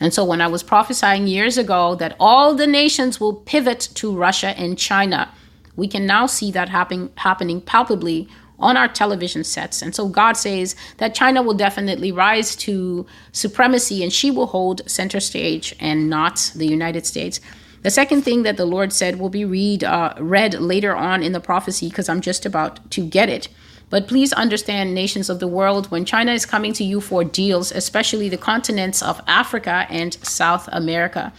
[0.00, 4.14] And so when I was prophesying years ago that all the nations will pivot to
[4.14, 5.32] Russia and China,
[5.76, 9.82] we can now see that happen, happening palpably on our television sets.
[9.82, 14.88] And so God says that China will definitely rise to supremacy and she will hold
[14.88, 17.40] center stage and not the United States.
[17.82, 21.32] The second thing that the Lord said will be read uh, read later on in
[21.32, 23.48] the prophecy because I'm just about to get it.
[23.90, 27.70] But please understand, nations of the world, when China is coming to you for deals,
[27.70, 31.32] especially the continents of Africa and South America,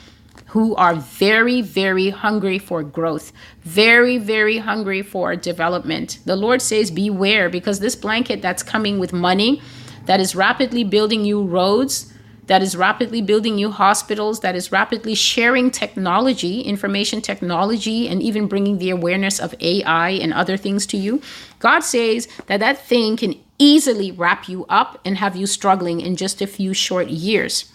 [0.55, 6.19] who are very, very hungry for growth, very, very hungry for development.
[6.23, 9.61] The Lord says, Beware, because this blanket that's coming with money,
[10.05, 12.13] that is rapidly building you roads,
[12.45, 18.47] that is rapidly building you hospitals, that is rapidly sharing technology, information technology, and even
[18.47, 21.21] bringing the awareness of AI and other things to you.
[21.59, 26.15] God says that that thing can easily wrap you up and have you struggling in
[26.15, 27.73] just a few short years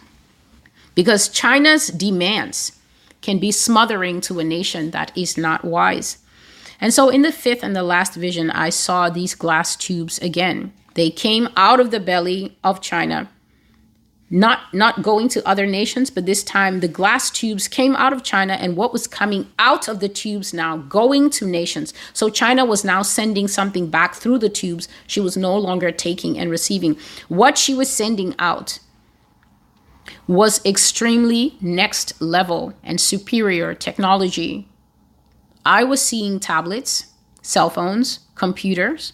[0.95, 2.73] because China's demands
[3.23, 6.19] can be smothering to a nation that is not wise.
[6.81, 10.73] And so, in the fifth and the last vision, I saw these glass tubes again.
[10.95, 13.31] They came out of the belly of China,
[14.31, 18.23] not, not going to other nations, but this time the glass tubes came out of
[18.23, 21.93] China, and what was coming out of the tubes now going to nations.
[22.15, 24.89] So, China was now sending something back through the tubes.
[25.07, 26.97] She was no longer taking and receiving.
[27.29, 28.79] What she was sending out
[30.27, 34.69] was extremely next level and superior technology.
[35.65, 37.07] I was seeing tablets,
[37.43, 39.13] cell phones, computers,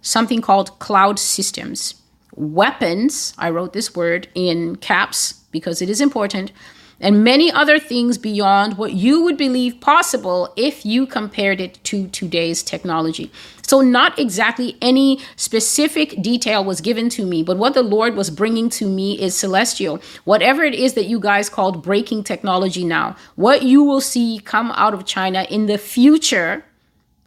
[0.00, 1.94] something called cloud systems,
[2.34, 3.34] weapons.
[3.38, 6.52] I wrote this word in caps because it is important
[7.00, 12.08] and many other things beyond what you would believe possible if you compared it to
[12.08, 13.30] today's technology.
[13.62, 18.30] So, not exactly any specific detail was given to me, but what the Lord was
[18.30, 20.00] bringing to me is celestial.
[20.24, 24.72] Whatever it is that you guys called breaking technology now, what you will see come
[24.72, 26.64] out of China in the future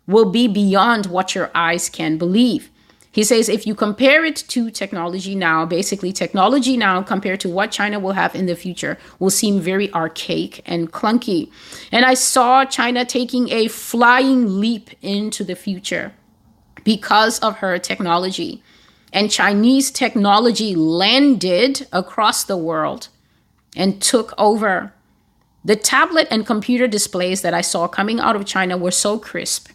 [0.08, 2.71] will be beyond what your eyes can believe.
[3.14, 7.72] He says if you compare it to technology now, basically technology now compared to what
[7.72, 11.52] China will have in the future will seem very archaic and clunky.
[11.92, 16.14] And I saw China taking a flying leap into the future
[16.86, 18.64] because of her technology.
[19.12, 23.10] And Chinese technology landed across the world
[23.76, 24.94] and took over.
[25.66, 29.70] The tablet and computer displays that I saw coming out of China were so crisp.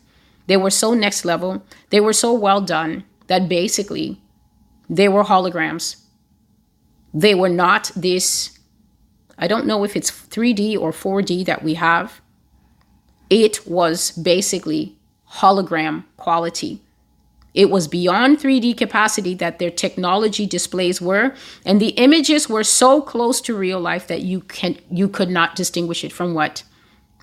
[0.46, 1.62] They were so next level.
[1.90, 4.20] They were so well done that basically
[4.88, 5.96] they were holograms.
[7.12, 8.58] They were not this,
[9.38, 12.20] I don't know if it's 3D or 4D that we have.
[13.30, 14.96] It was basically
[15.32, 16.82] hologram quality.
[17.54, 21.34] It was beyond 3D capacity that their technology displays were,
[21.64, 25.56] and the images were so close to real life that you can you could not
[25.56, 26.64] distinguish it from what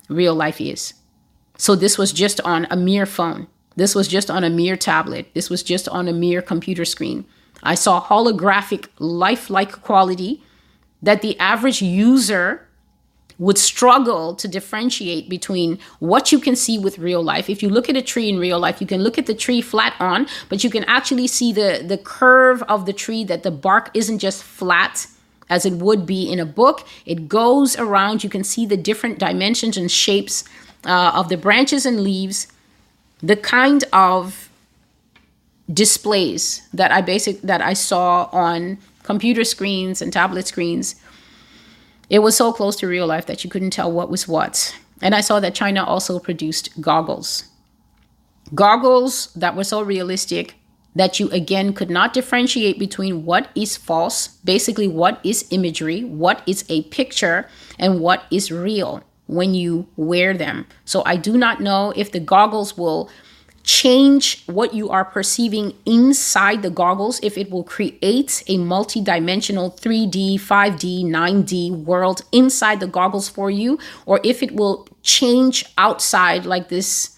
[0.08, 0.94] real life is.
[1.56, 3.46] So this was just on a mere phone.
[3.76, 5.32] This was just on a mere tablet.
[5.34, 7.24] This was just on a mere computer screen.
[7.62, 10.42] I saw holographic, lifelike quality
[11.02, 12.66] that the average user
[13.38, 17.50] would struggle to differentiate between what you can see with real life.
[17.50, 19.60] If you look at a tree in real life, you can look at the tree
[19.60, 23.50] flat on, but you can actually see the, the curve of the tree that the
[23.50, 25.08] bark isn't just flat
[25.50, 26.86] as it would be in a book.
[27.06, 28.22] It goes around.
[28.22, 30.44] You can see the different dimensions and shapes
[30.86, 32.46] uh, of the branches and leaves
[33.24, 34.50] the kind of
[35.72, 40.96] displays that I basic that I saw on computer screens and tablet screens,
[42.10, 44.76] it was so close to real life that you couldn't tell what was what.
[45.00, 47.44] And I saw that China also produced goggles.
[48.54, 50.56] Goggles that were so realistic
[50.94, 56.42] that you again could not differentiate between what is false, basically, what is imagery, what
[56.46, 60.66] is a picture, and what is real when you wear them.
[60.84, 63.10] So I do not know if the goggles will
[63.62, 70.34] change what you are perceiving inside the goggles, if it will create a multi-dimensional 3D,
[70.34, 76.68] 5D, 9D world inside the goggles for you, or if it will change outside like
[76.68, 77.13] this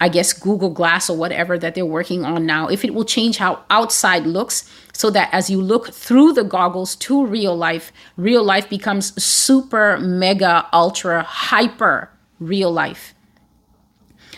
[0.00, 3.38] I guess Google Glass or whatever that they're working on now, if it will change
[3.38, 8.44] how outside looks so that as you look through the goggles to real life, real
[8.44, 13.14] life becomes super, mega, ultra, hyper real life.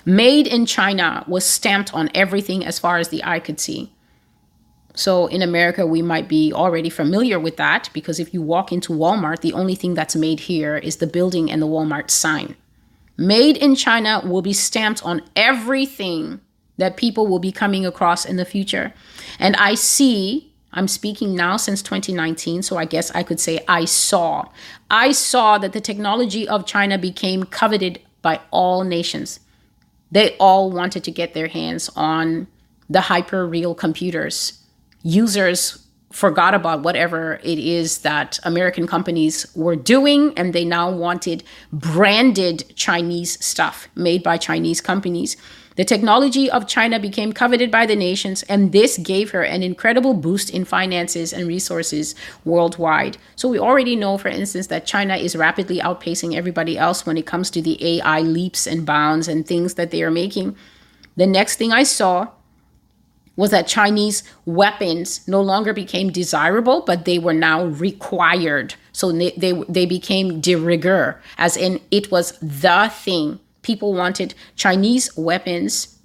[0.06, 3.92] Made in China was stamped on everything as far as the eye could see.
[4.94, 8.92] So in America, we might be already familiar with that because if you walk into
[8.92, 12.56] Walmart, the only thing that's made here is the building and the Walmart sign.
[13.20, 16.40] Made in China will be stamped on everything
[16.78, 18.94] that people will be coming across in the future.
[19.38, 23.84] And I see, I'm speaking now since 2019, so I guess I could say I
[23.84, 24.48] saw.
[24.90, 29.40] I saw that the technology of China became coveted by all nations.
[30.10, 32.46] They all wanted to get their hands on
[32.88, 34.64] the hyper real computers.
[35.02, 41.44] Users forgot about whatever it is that American companies were doing, and they now wanted
[41.72, 45.36] branded Chinese stuff made by Chinese companies.
[45.76, 50.14] The technology of China became coveted by the nations, and this gave her an incredible
[50.14, 53.16] boost in finances and resources worldwide.
[53.36, 57.24] So, we already know, for instance, that China is rapidly outpacing everybody else when it
[57.24, 60.56] comes to the AI leaps and bounds and things that they are making.
[61.16, 62.28] The next thing I saw
[63.40, 68.74] was that Chinese weapons no longer became desirable, but they were now required.
[68.92, 73.40] So they, they, they became de rigueur, as in it was the thing.
[73.62, 75.98] People wanted Chinese weapons.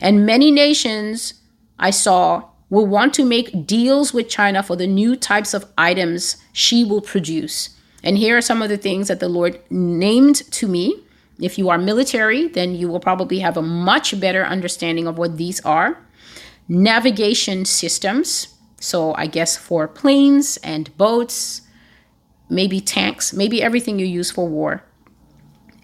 [0.00, 1.34] And many nations
[1.76, 6.36] I saw will want to make deals with China for the new types of items
[6.52, 7.70] she will produce.
[8.04, 11.02] And here are some of the things that the Lord named to me.
[11.40, 15.36] If you are military, then you will probably have a much better understanding of what
[15.36, 15.98] these are
[16.68, 18.48] navigation systems.
[18.80, 21.62] So, I guess for planes and boats,
[22.48, 24.84] maybe tanks, maybe everything you use for war.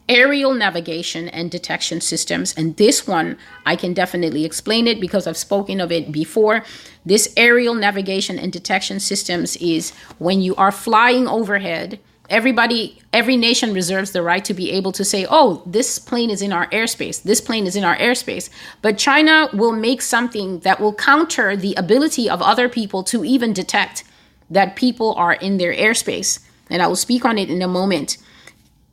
[0.08, 2.52] Aerial navigation and detection systems.
[2.54, 6.64] And this one, I can definitely explain it because I've spoken of it before.
[7.06, 11.98] This aerial navigation and detection systems is when you are flying overhead
[12.30, 16.40] everybody every nation reserves the right to be able to say oh this plane is
[16.40, 18.48] in our airspace this plane is in our airspace.
[18.80, 23.52] But china will make something that will counter the ability of other people to even
[23.52, 24.04] detect
[24.50, 26.40] that people are in their airspace.
[26.70, 28.18] And i will speak on it in a moment.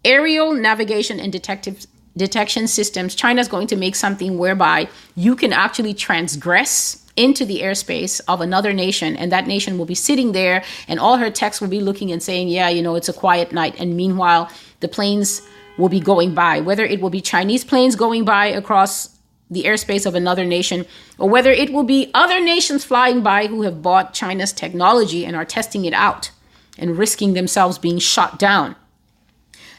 [0.03, 1.85] Aerial navigation and detective
[2.17, 7.59] detection systems china is going to make something whereby you can actually transgress into the
[7.61, 11.59] airspace of another nation, and that nation will be sitting there, and all her techs
[11.59, 13.75] will be looking and saying, Yeah, you know, it's a quiet night.
[13.77, 14.49] And meanwhile,
[14.79, 15.41] the planes
[15.77, 19.17] will be going by, whether it will be Chinese planes going by across
[19.51, 20.85] the airspace of another nation,
[21.17, 25.35] or whether it will be other nations flying by who have bought China's technology and
[25.35, 26.31] are testing it out
[26.77, 28.75] and risking themselves being shot down.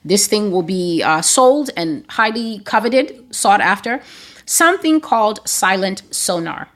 [0.05, 4.03] This thing will be uh, sold and highly coveted, sought after.
[4.47, 6.69] Something called silent sonar.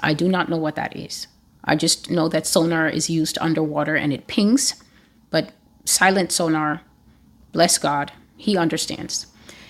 [0.00, 1.26] I do not know what that is.
[1.64, 4.82] I just know that sonar is used underwater and it pings,
[5.30, 5.52] but
[5.84, 6.82] silent sonar,
[7.52, 9.26] bless God, he understands.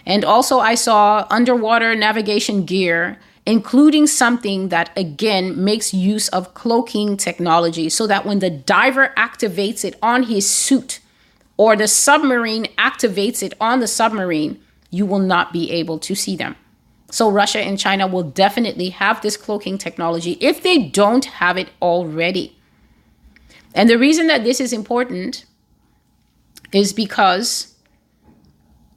[0.06, 7.16] And also, I saw underwater navigation gear, including something that again makes use of cloaking
[7.16, 11.00] technology so that when the diver activates it on his suit
[11.56, 16.36] or the submarine activates it on the submarine, you will not be able to see
[16.36, 16.56] them.
[17.10, 21.70] So Russia and China will definitely have this cloaking technology if they don't have it
[21.82, 22.56] already.
[23.74, 25.44] And the reason that this is important
[26.72, 27.74] is because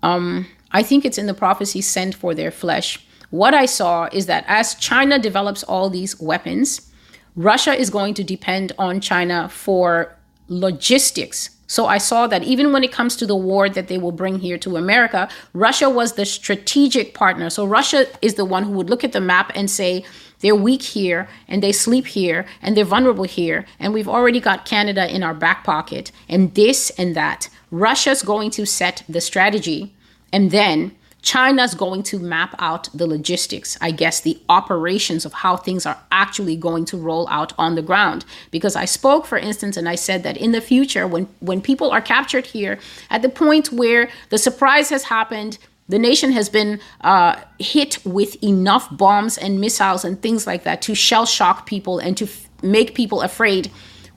[0.01, 3.05] um, I think it's in the prophecy sent for their flesh.
[3.29, 6.91] What I saw is that as China develops all these weapons,
[7.35, 10.15] Russia is going to depend on China for
[10.47, 14.11] logistics so I saw that even when it comes to the war that they will
[14.11, 17.49] bring here to America, Russia was the strategic partner.
[17.49, 20.05] So Russia is the one who would look at the map and say,
[20.41, 23.65] they're weak here and they sleep here and they're vulnerable here.
[23.79, 27.49] And we've already got Canada in our back pocket and this and that.
[27.71, 29.95] Russia's going to set the strategy
[30.31, 30.91] and then
[31.23, 35.97] China's going to map out the logistics, I guess, the operations of how things are
[36.11, 38.25] actually going to roll out on the ground.
[38.51, 41.89] Because I spoke, for instance, and I said that in the future, when, when people
[41.91, 42.77] are captured here,
[43.09, 45.57] at the point where the surprise has happened,
[45.87, 50.81] the nation has been uh, hit with enough bombs and missiles and things like that
[50.83, 53.71] to shell shock people and to f- make people afraid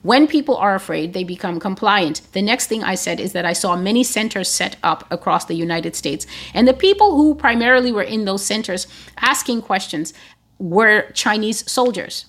[0.07, 2.21] When people are afraid, they become compliant.
[2.31, 5.53] The next thing I said is that I saw many centers set up across the
[5.53, 6.25] United States.
[6.53, 8.87] And the people who primarily were in those centers
[9.19, 10.13] asking questions
[10.59, 12.25] were Chinese soldiers.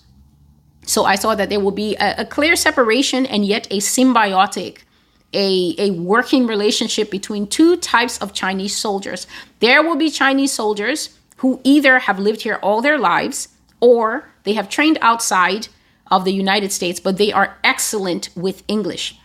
[0.86, 4.78] So I saw that there will be a, a clear separation and yet a symbiotic
[5.32, 9.28] a, a working relationship between two types of Chinese soldiers.
[9.60, 14.54] There will be Chinese soldiers who either have lived here all their lives or they
[14.54, 15.68] have trained outside
[16.10, 19.16] of the United States, but they are excellent with English.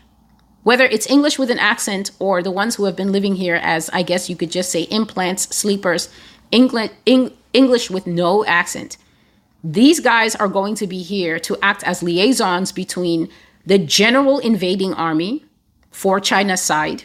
[0.64, 3.90] Whether it's English with an accent or the ones who have been living here as,
[3.92, 6.10] I guess you could just say, implants, sleepers,
[6.52, 8.98] England, Eng- English with no accent.
[9.64, 13.30] These guys are going to be here to act as liaisons between
[13.66, 15.46] the general invading army
[15.92, 17.04] for China's side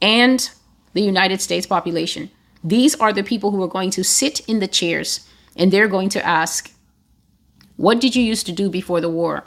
[0.00, 0.50] and
[0.92, 2.30] the United States population.
[2.64, 6.08] These are the people who are going to sit in the chairs and they're going
[6.10, 6.72] to ask,
[7.80, 9.44] what did you used to do before the war?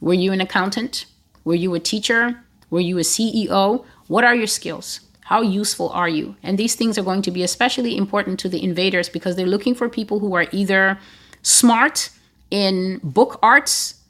[0.00, 1.06] Were you an accountant?
[1.42, 2.44] Were you a teacher?
[2.70, 3.84] Were you a CEO?
[4.06, 5.00] What are your skills?
[5.22, 6.36] How useful are you?
[6.44, 9.74] And these things are going to be especially important to the invaders because they're looking
[9.74, 11.00] for people who are either
[11.42, 12.10] smart
[12.52, 14.02] in book arts,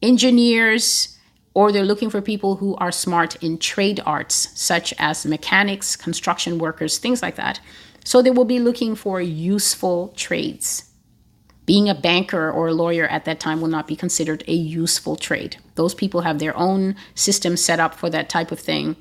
[0.00, 1.18] engineers,
[1.54, 6.56] or they're looking for people who are smart in trade arts, such as mechanics, construction
[6.56, 7.58] workers, things like that.
[8.04, 10.91] So they will be looking for useful trades
[11.64, 15.16] being a banker or a lawyer at that time will not be considered a useful
[15.16, 15.56] trade.
[15.76, 18.96] Those people have their own system set up for that type of thing,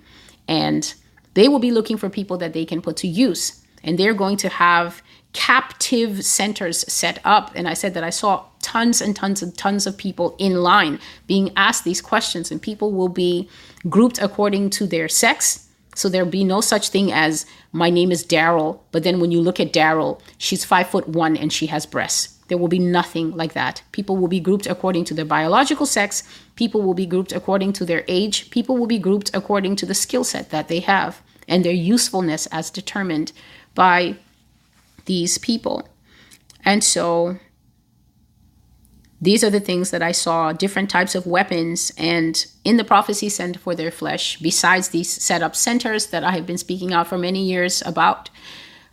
[0.47, 0.93] and
[1.33, 3.63] they will be looking for people that they can put to use.
[3.83, 5.01] And they're going to have
[5.33, 7.51] captive centers set up.
[7.55, 10.99] And I said that I saw tons and tons and tons of people in line
[11.25, 13.49] being asked these questions, and people will be
[13.89, 15.67] grouped according to their sex.
[15.95, 19.41] So there'll be no such thing as my name is Daryl, but then when you
[19.41, 23.31] look at Daryl, she's five foot one and she has breasts there will be nothing
[23.31, 23.81] like that.
[23.93, 26.21] People will be grouped according to their biological sex.
[26.57, 28.49] People will be grouped according to their age.
[28.49, 32.47] People will be grouped according to the skill set that they have and their usefulness
[32.47, 33.31] as determined
[33.73, 34.17] by
[35.05, 35.87] these people.
[36.65, 37.37] And so
[39.21, 43.29] these are the things that I saw different types of weapons and in the prophecy
[43.29, 47.07] sent for their flesh, besides these set up centers that I have been speaking out
[47.07, 48.29] for many years about.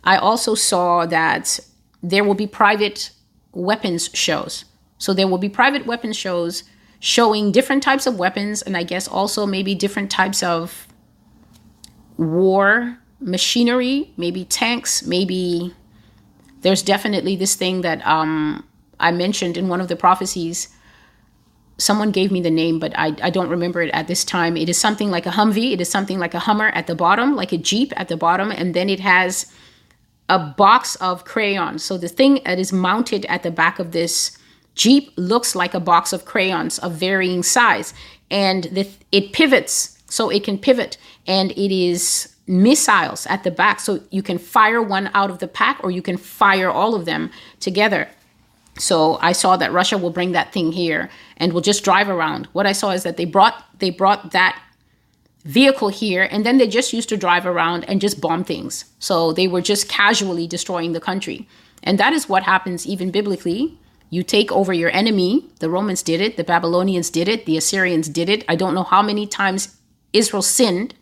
[0.05, 1.59] I also saw that
[2.01, 3.11] there will be private
[3.53, 4.65] weapons shows.
[4.97, 6.63] So there will be private weapons shows
[6.99, 10.87] showing different types of weapons and I guess also maybe different types of
[12.17, 15.73] war machinery, maybe tanks, maybe
[16.61, 18.67] there's definitely this thing that um,
[18.99, 20.69] I mentioned in one of the prophecies.
[21.77, 24.57] Someone gave me the name, but I, I don't remember it at this time.
[24.57, 25.71] It is something like a Humvee.
[25.71, 28.51] It is something like a Hummer at the bottom, like a Jeep at the bottom,
[28.51, 29.45] and then it has
[30.29, 31.83] a box of crayons.
[31.83, 34.37] So the thing that is mounted at the back of this
[34.75, 37.93] Jeep looks like a box of crayons of varying size.
[38.31, 40.97] And the, it pivots, so it can pivot.
[41.27, 43.81] And it is missiles at the back.
[43.81, 47.03] So you can fire one out of the pack or you can fire all of
[47.03, 48.07] them together.
[48.77, 52.45] So I saw that Russia will bring that thing here and will just drive around.
[52.53, 54.61] What I saw is that they brought they brought that
[55.43, 58.85] vehicle here and then they just used to drive around and just bomb things.
[58.99, 61.47] So they were just casually destroying the country.
[61.81, 63.77] And that is what happens even biblically.
[64.09, 65.49] You take over your enemy.
[65.59, 66.35] The romans did it.
[66.35, 67.45] The babylonians did it.
[67.45, 68.43] The assyrians did it.
[68.49, 69.77] I don't know how many times
[70.11, 70.95] israel sinned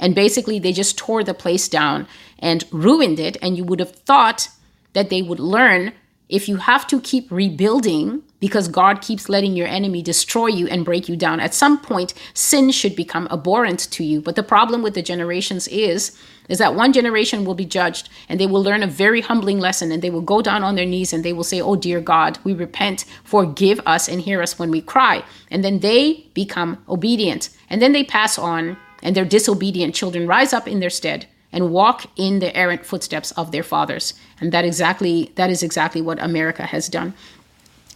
[0.00, 3.36] and basically they just tore the place down and ruined it.
[3.42, 4.48] And you would have thought
[4.94, 5.92] that they would learn
[6.30, 10.84] if you have to keep rebuilding because God keeps letting your enemy destroy you and
[10.84, 11.40] break you down.
[11.40, 14.22] At some point, sin should become abhorrent to you.
[14.22, 16.16] But the problem with the generations is
[16.48, 19.92] is that one generation will be judged and they will learn a very humbling lesson
[19.92, 22.38] and they will go down on their knees and they will say, "Oh dear God,
[22.42, 23.04] we repent.
[23.22, 27.50] Forgive us and hear us when we cry." And then they become obedient.
[27.68, 31.70] And then they pass on and their disobedient children rise up in their stead and
[31.70, 34.14] walk in the errant footsteps of their fathers.
[34.40, 37.14] And that exactly that is exactly what America has done.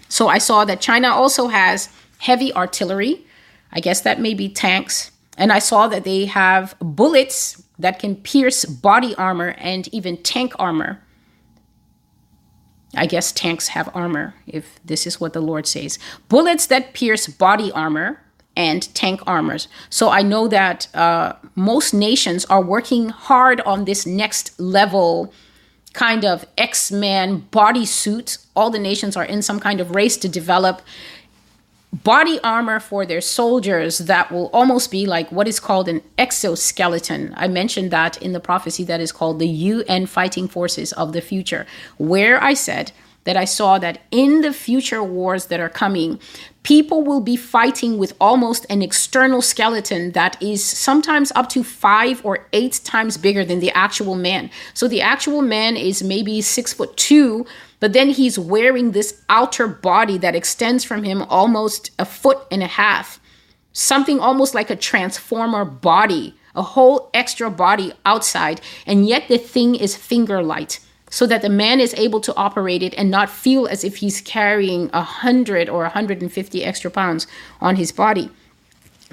[0.08, 1.88] So I saw that China also has
[2.18, 3.26] heavy artillery.
[3.72, 5.10] I guess that may be tanks.
[5.36, 10.52] And I saw that they have bullets that can pierce body armor and even tank
[10.58, 11.00] armor.
[12.96, 15.98] I guess tanks have armor, if this is what the Lord says.
[16.28, 18.20] Bullets that pierce body armor
[18.56, 19.68] and tank armors.
[19.90, 25.32] So I know that uh, most nations are working hard on this next level
[25.92, 28.44] kind of X Men bodysuit.
[28.54, 30.82] All the nations are in some kind of race to develop
[32.02, 37.32] body armor for their soldiers that will almost be like what is called an exoskeleton.
[37.36, 41.20] I mentioned that in the prophecy that is called the UN Fighting Forces of the
[41.20, 42.90] Future, where I said
[43.24, 46.20] that I saw that in the future wars that are coming,
[46.62, 52.24] people will be fighting with almost an external skeleton that is sometimes up to five
[52.24, 54.50] or eight times bigger than the actual man.
[54.72, 57.46] So the actual man is maybe six foot two,
[57.80, 62.62] but then he's wearing this outer body that extends from him almost a foot and
[62.62, 63.20] a half,
[63.72, 69.74] something almost like a transformer body, a whole extra body outside, and yet the thing
[69.74, 70.80] is finger light
[71.14, 74.20] so that the man is able to operate it and not feel as if he's
[74.20, 77.28] carrying a 100 or 150 extra pounds
[77.60, 78.28] on his body.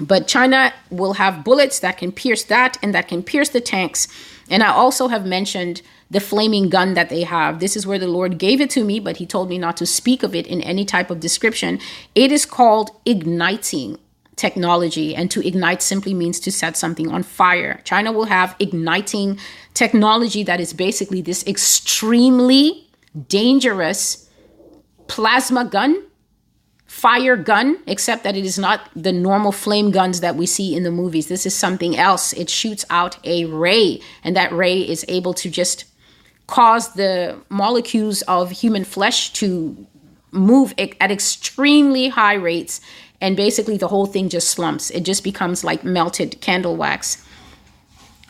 [0.00, 4.08] But China will have bullets that can pierce that and that can pierce the tanks.
[4.50, 5.80] And I also have mentioned
[6.10, 7.60] the flaming gun that they have.
[7.60, 9.86] This is where the Lord gave it to me, but He told me not to
[9.86, 11.78] speak of it in any type of description.
[12.16, 13.96] It is called igniting
[14.36, 17.80] technology, and to ignite simply means to set something on fire.
[17.84, 19.38] China will have igniting
[19.74, 22.88] technology that is basically this extremely
[23.28, 24.28] dangerous
[25.06, 26.02] plasma gun,
[26.86, 30.82] fire gun, except that it is not the normal flame guns that we see in
[30.82, 31.28] the movies.
[31.28, 32.32] This is something else.
[32.32, 35.84] It shoots out a ray, and that ray is able to just
[36.46, 39.86] cause the molecules of human flesh to
[40.32, 42.80] move at extremely high rates
[43.22, 44.90] and basically the whole thing just slumps.
[44.90, 47.24] It just becomes like melted candle wax.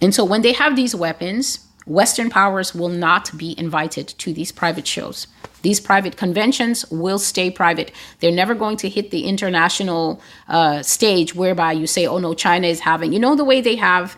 [0.02, 4.52] And so when they have these weapons, Western powers will not be invited to these
[4.52, 5.26] private shows.
[5.62, 7.90] These private conventions will stay private.
[8.20, 12.66] They're never going to hit the international uh, stage whereby you say, oh no, China
[12.66, 14.16] is having, you know, the way they have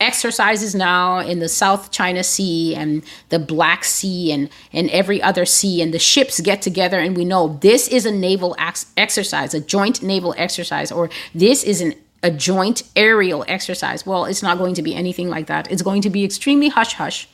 [0.00, 5.44] exercises now in the South China Sea and the Black Sea and, and every other
[5.44, 9.54] sea, and the ships get together, and we know this is a naval ex- exercise,
[9.54, 14.04] a joint naval exercise, or this is an a joint aerial exercise.
[14.04, 15.72] Well, it's not going to be anything like that.
[15.72, 17.26] It's going to be extremely hush hush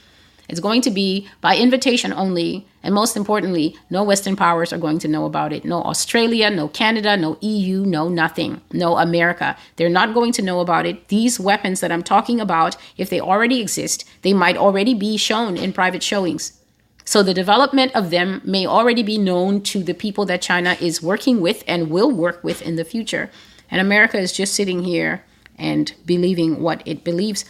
[0.49, 2.67] it's going to be by invitation only.
[2.83, 5.65] And most importantly, no Western powers are going to know about it.
[5.65, 9.57] No Australia, no Canada, no EU, no nothing, no America.
[9.77, 11.09] They're not going to know about it.
[11.09, 15.57] These weapons that I'm talking about, if they already exist, they might already be shown
[15.57, 16.61] in private showings.
[17.05, 21.01] So the development of them may already be known to the people that China is
[21.01, 23.31] working with and will work with in the future.
[23.71, 25.25] And America is just sitting here
[25.57, 27.45] and believing what it believes.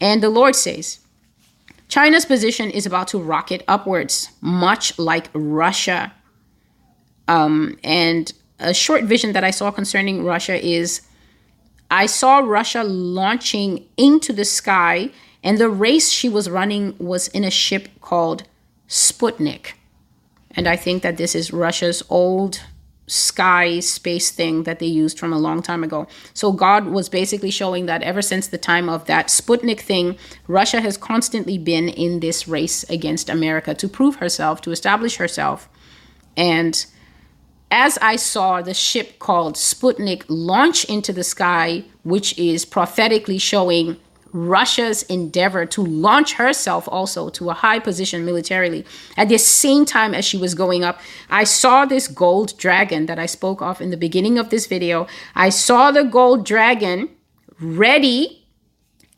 [0.00, 0.98] And the Lord says,
[1.88, 6.12] China's position is about to rocket upwards, much like Russia.
[7.28, 11.02] Um, and a short vision that I saw concerning Russia is
[11.90, 15.10] I saw Russia launching into the sky,
[15.44, 18.42] and the race she was running was in a ship called
[18.88, 19.72] Sputnik.
[20.50, 22.62] And I think that this is Russia's old
[23.06, 26.06] sky space thing that they used from a long time ago.
[26.34, 30.80] So God was basically showing that ever since the time of that Sputnik thing, Russia
[30.80, 35.68] has constantly been in this race against America to prove herself, to establish herself.
[36.36, 36.84] And
[37.70, 43.96] as I saw the ship called Sputnik launch into the sky, which is prophetically showing
[44.36, 48.84] Russia's endeavor to launch herself also to a high position militarily.
[49.16, 53.18] At the same time as she was going up, I saw this gold dragon that
[53.18, 55.06] I spoke of in the beginning of this video.
[55.34, 57.08] I saw the gold dragon
[57.58, 58.46] ready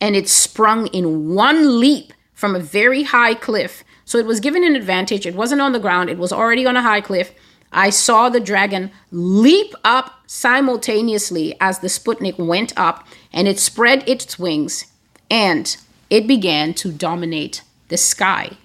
[0.01, 3.83] and it sprung in one leap from a very high cliff.
[4.05, 5.27] So it was given an advantage.
[5.27, 7.35] It wasn't on the ground, it was already on a high cliff.
[7.73, 14.09] I saw the dragon leap up simultaneously as the Sputnik went up and it spread
[14.09, 14.87] its wings
[15.31, 15.77] and
[16.11, 18.57] it began to dominate the sky.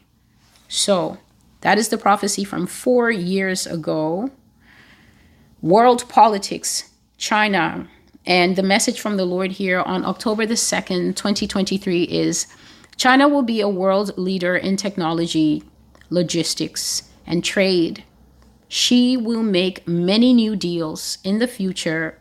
[0.67, 1.17] So,
[1.61, 4.31] that is the prophecy from four years ago.
[5.61, 7.87] World politics, China,
[8.25, 12.47] and the message from the Lord here on October the 2nd, 2023 is
[12.95, 15.63] China will be a world leader in technology,
[16.09, 18.03] logistics, and trade.
[18.67, 22.17] She will make many new deals in the future,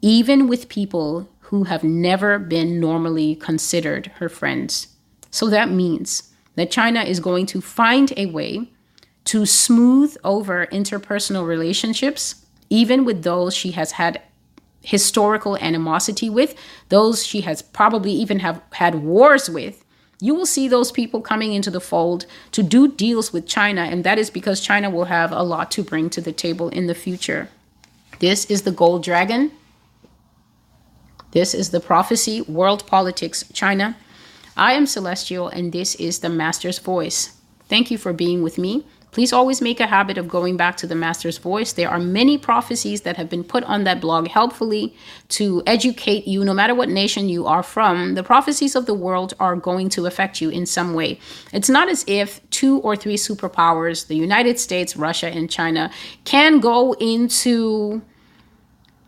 [0.00, 4.88] even with people who have never been normally considered her friends.
[5.30, 8.70] So that means that China is going to find a way
[9.24, 14.20] to smooth over interpersonal relationships, even with those she has had
[14.82, 16.54] historical animosity with,
[16.90, 19.82] those she has probably even have had wars with.
[20.20, 24.04] You will see those people coming into the fold to do deals with China, and
[24.04, 26.94] that is because China will have a lot to bring to the table in the
[26.94, 27.48] future.
[28.18, 29.52] This is the gold dragon
[31.32, 33.96] this is the prophecy, world politics, China.
[34.56, 37.36] I am Celestial, and this is the Master's Voice.
[37.68, 38.84] Thank you for being with me.
[39.10, 41.72] Please always make a habit of going back to the Master's Voice.
[41.72, 44.94] There are many prophecies that have been put on that blog helpfully
[45.30, 48.14] to educate you, no matter what nation you are from.
[48.14, 51.18] The prophecies of the world are going to affect you in some way.
[51.52, 55.90] It's not as if two or three superpowers, the United States, Russia, and China,
[56.24, 58.02] can go into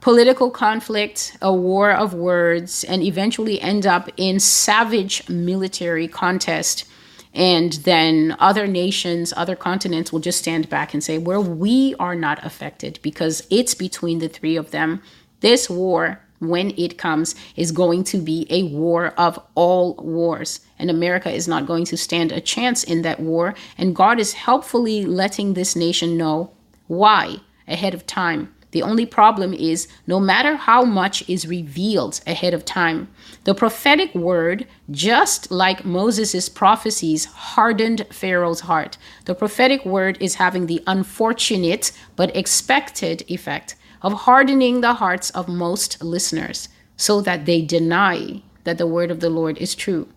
[0.00, 6.84] political conflict, a war of words, and eventually end up in savage military contest
[7.32, 12.16] and then other nations, other continents will just stand back and say, where we are
[12.16, 15.00] not affected because it's between the three of them.
[15.40, 20.60] This war, when it comes, is going to be a war of all wars.
[20.78, 23.54] And America is not going to stand a chance in that war.
[23.78, 26.50] And God is helpfully letting this nation know
[26.88, 27.36] why
[27.68, 32.64] ahead of time the only problem is no matter how much is revealed ahead of
[32.64, 33.08] time,
[33.44, 38.96] the prophetic word, just like Moses' prophecies, hardened Pharaoh's heart.
[39.24, 45.48] The prophetic word is having the unfortunate but expected effect of hardening the hearts of
[45.48, 50.08] most listeners so that they deny that the word of the Lord is true,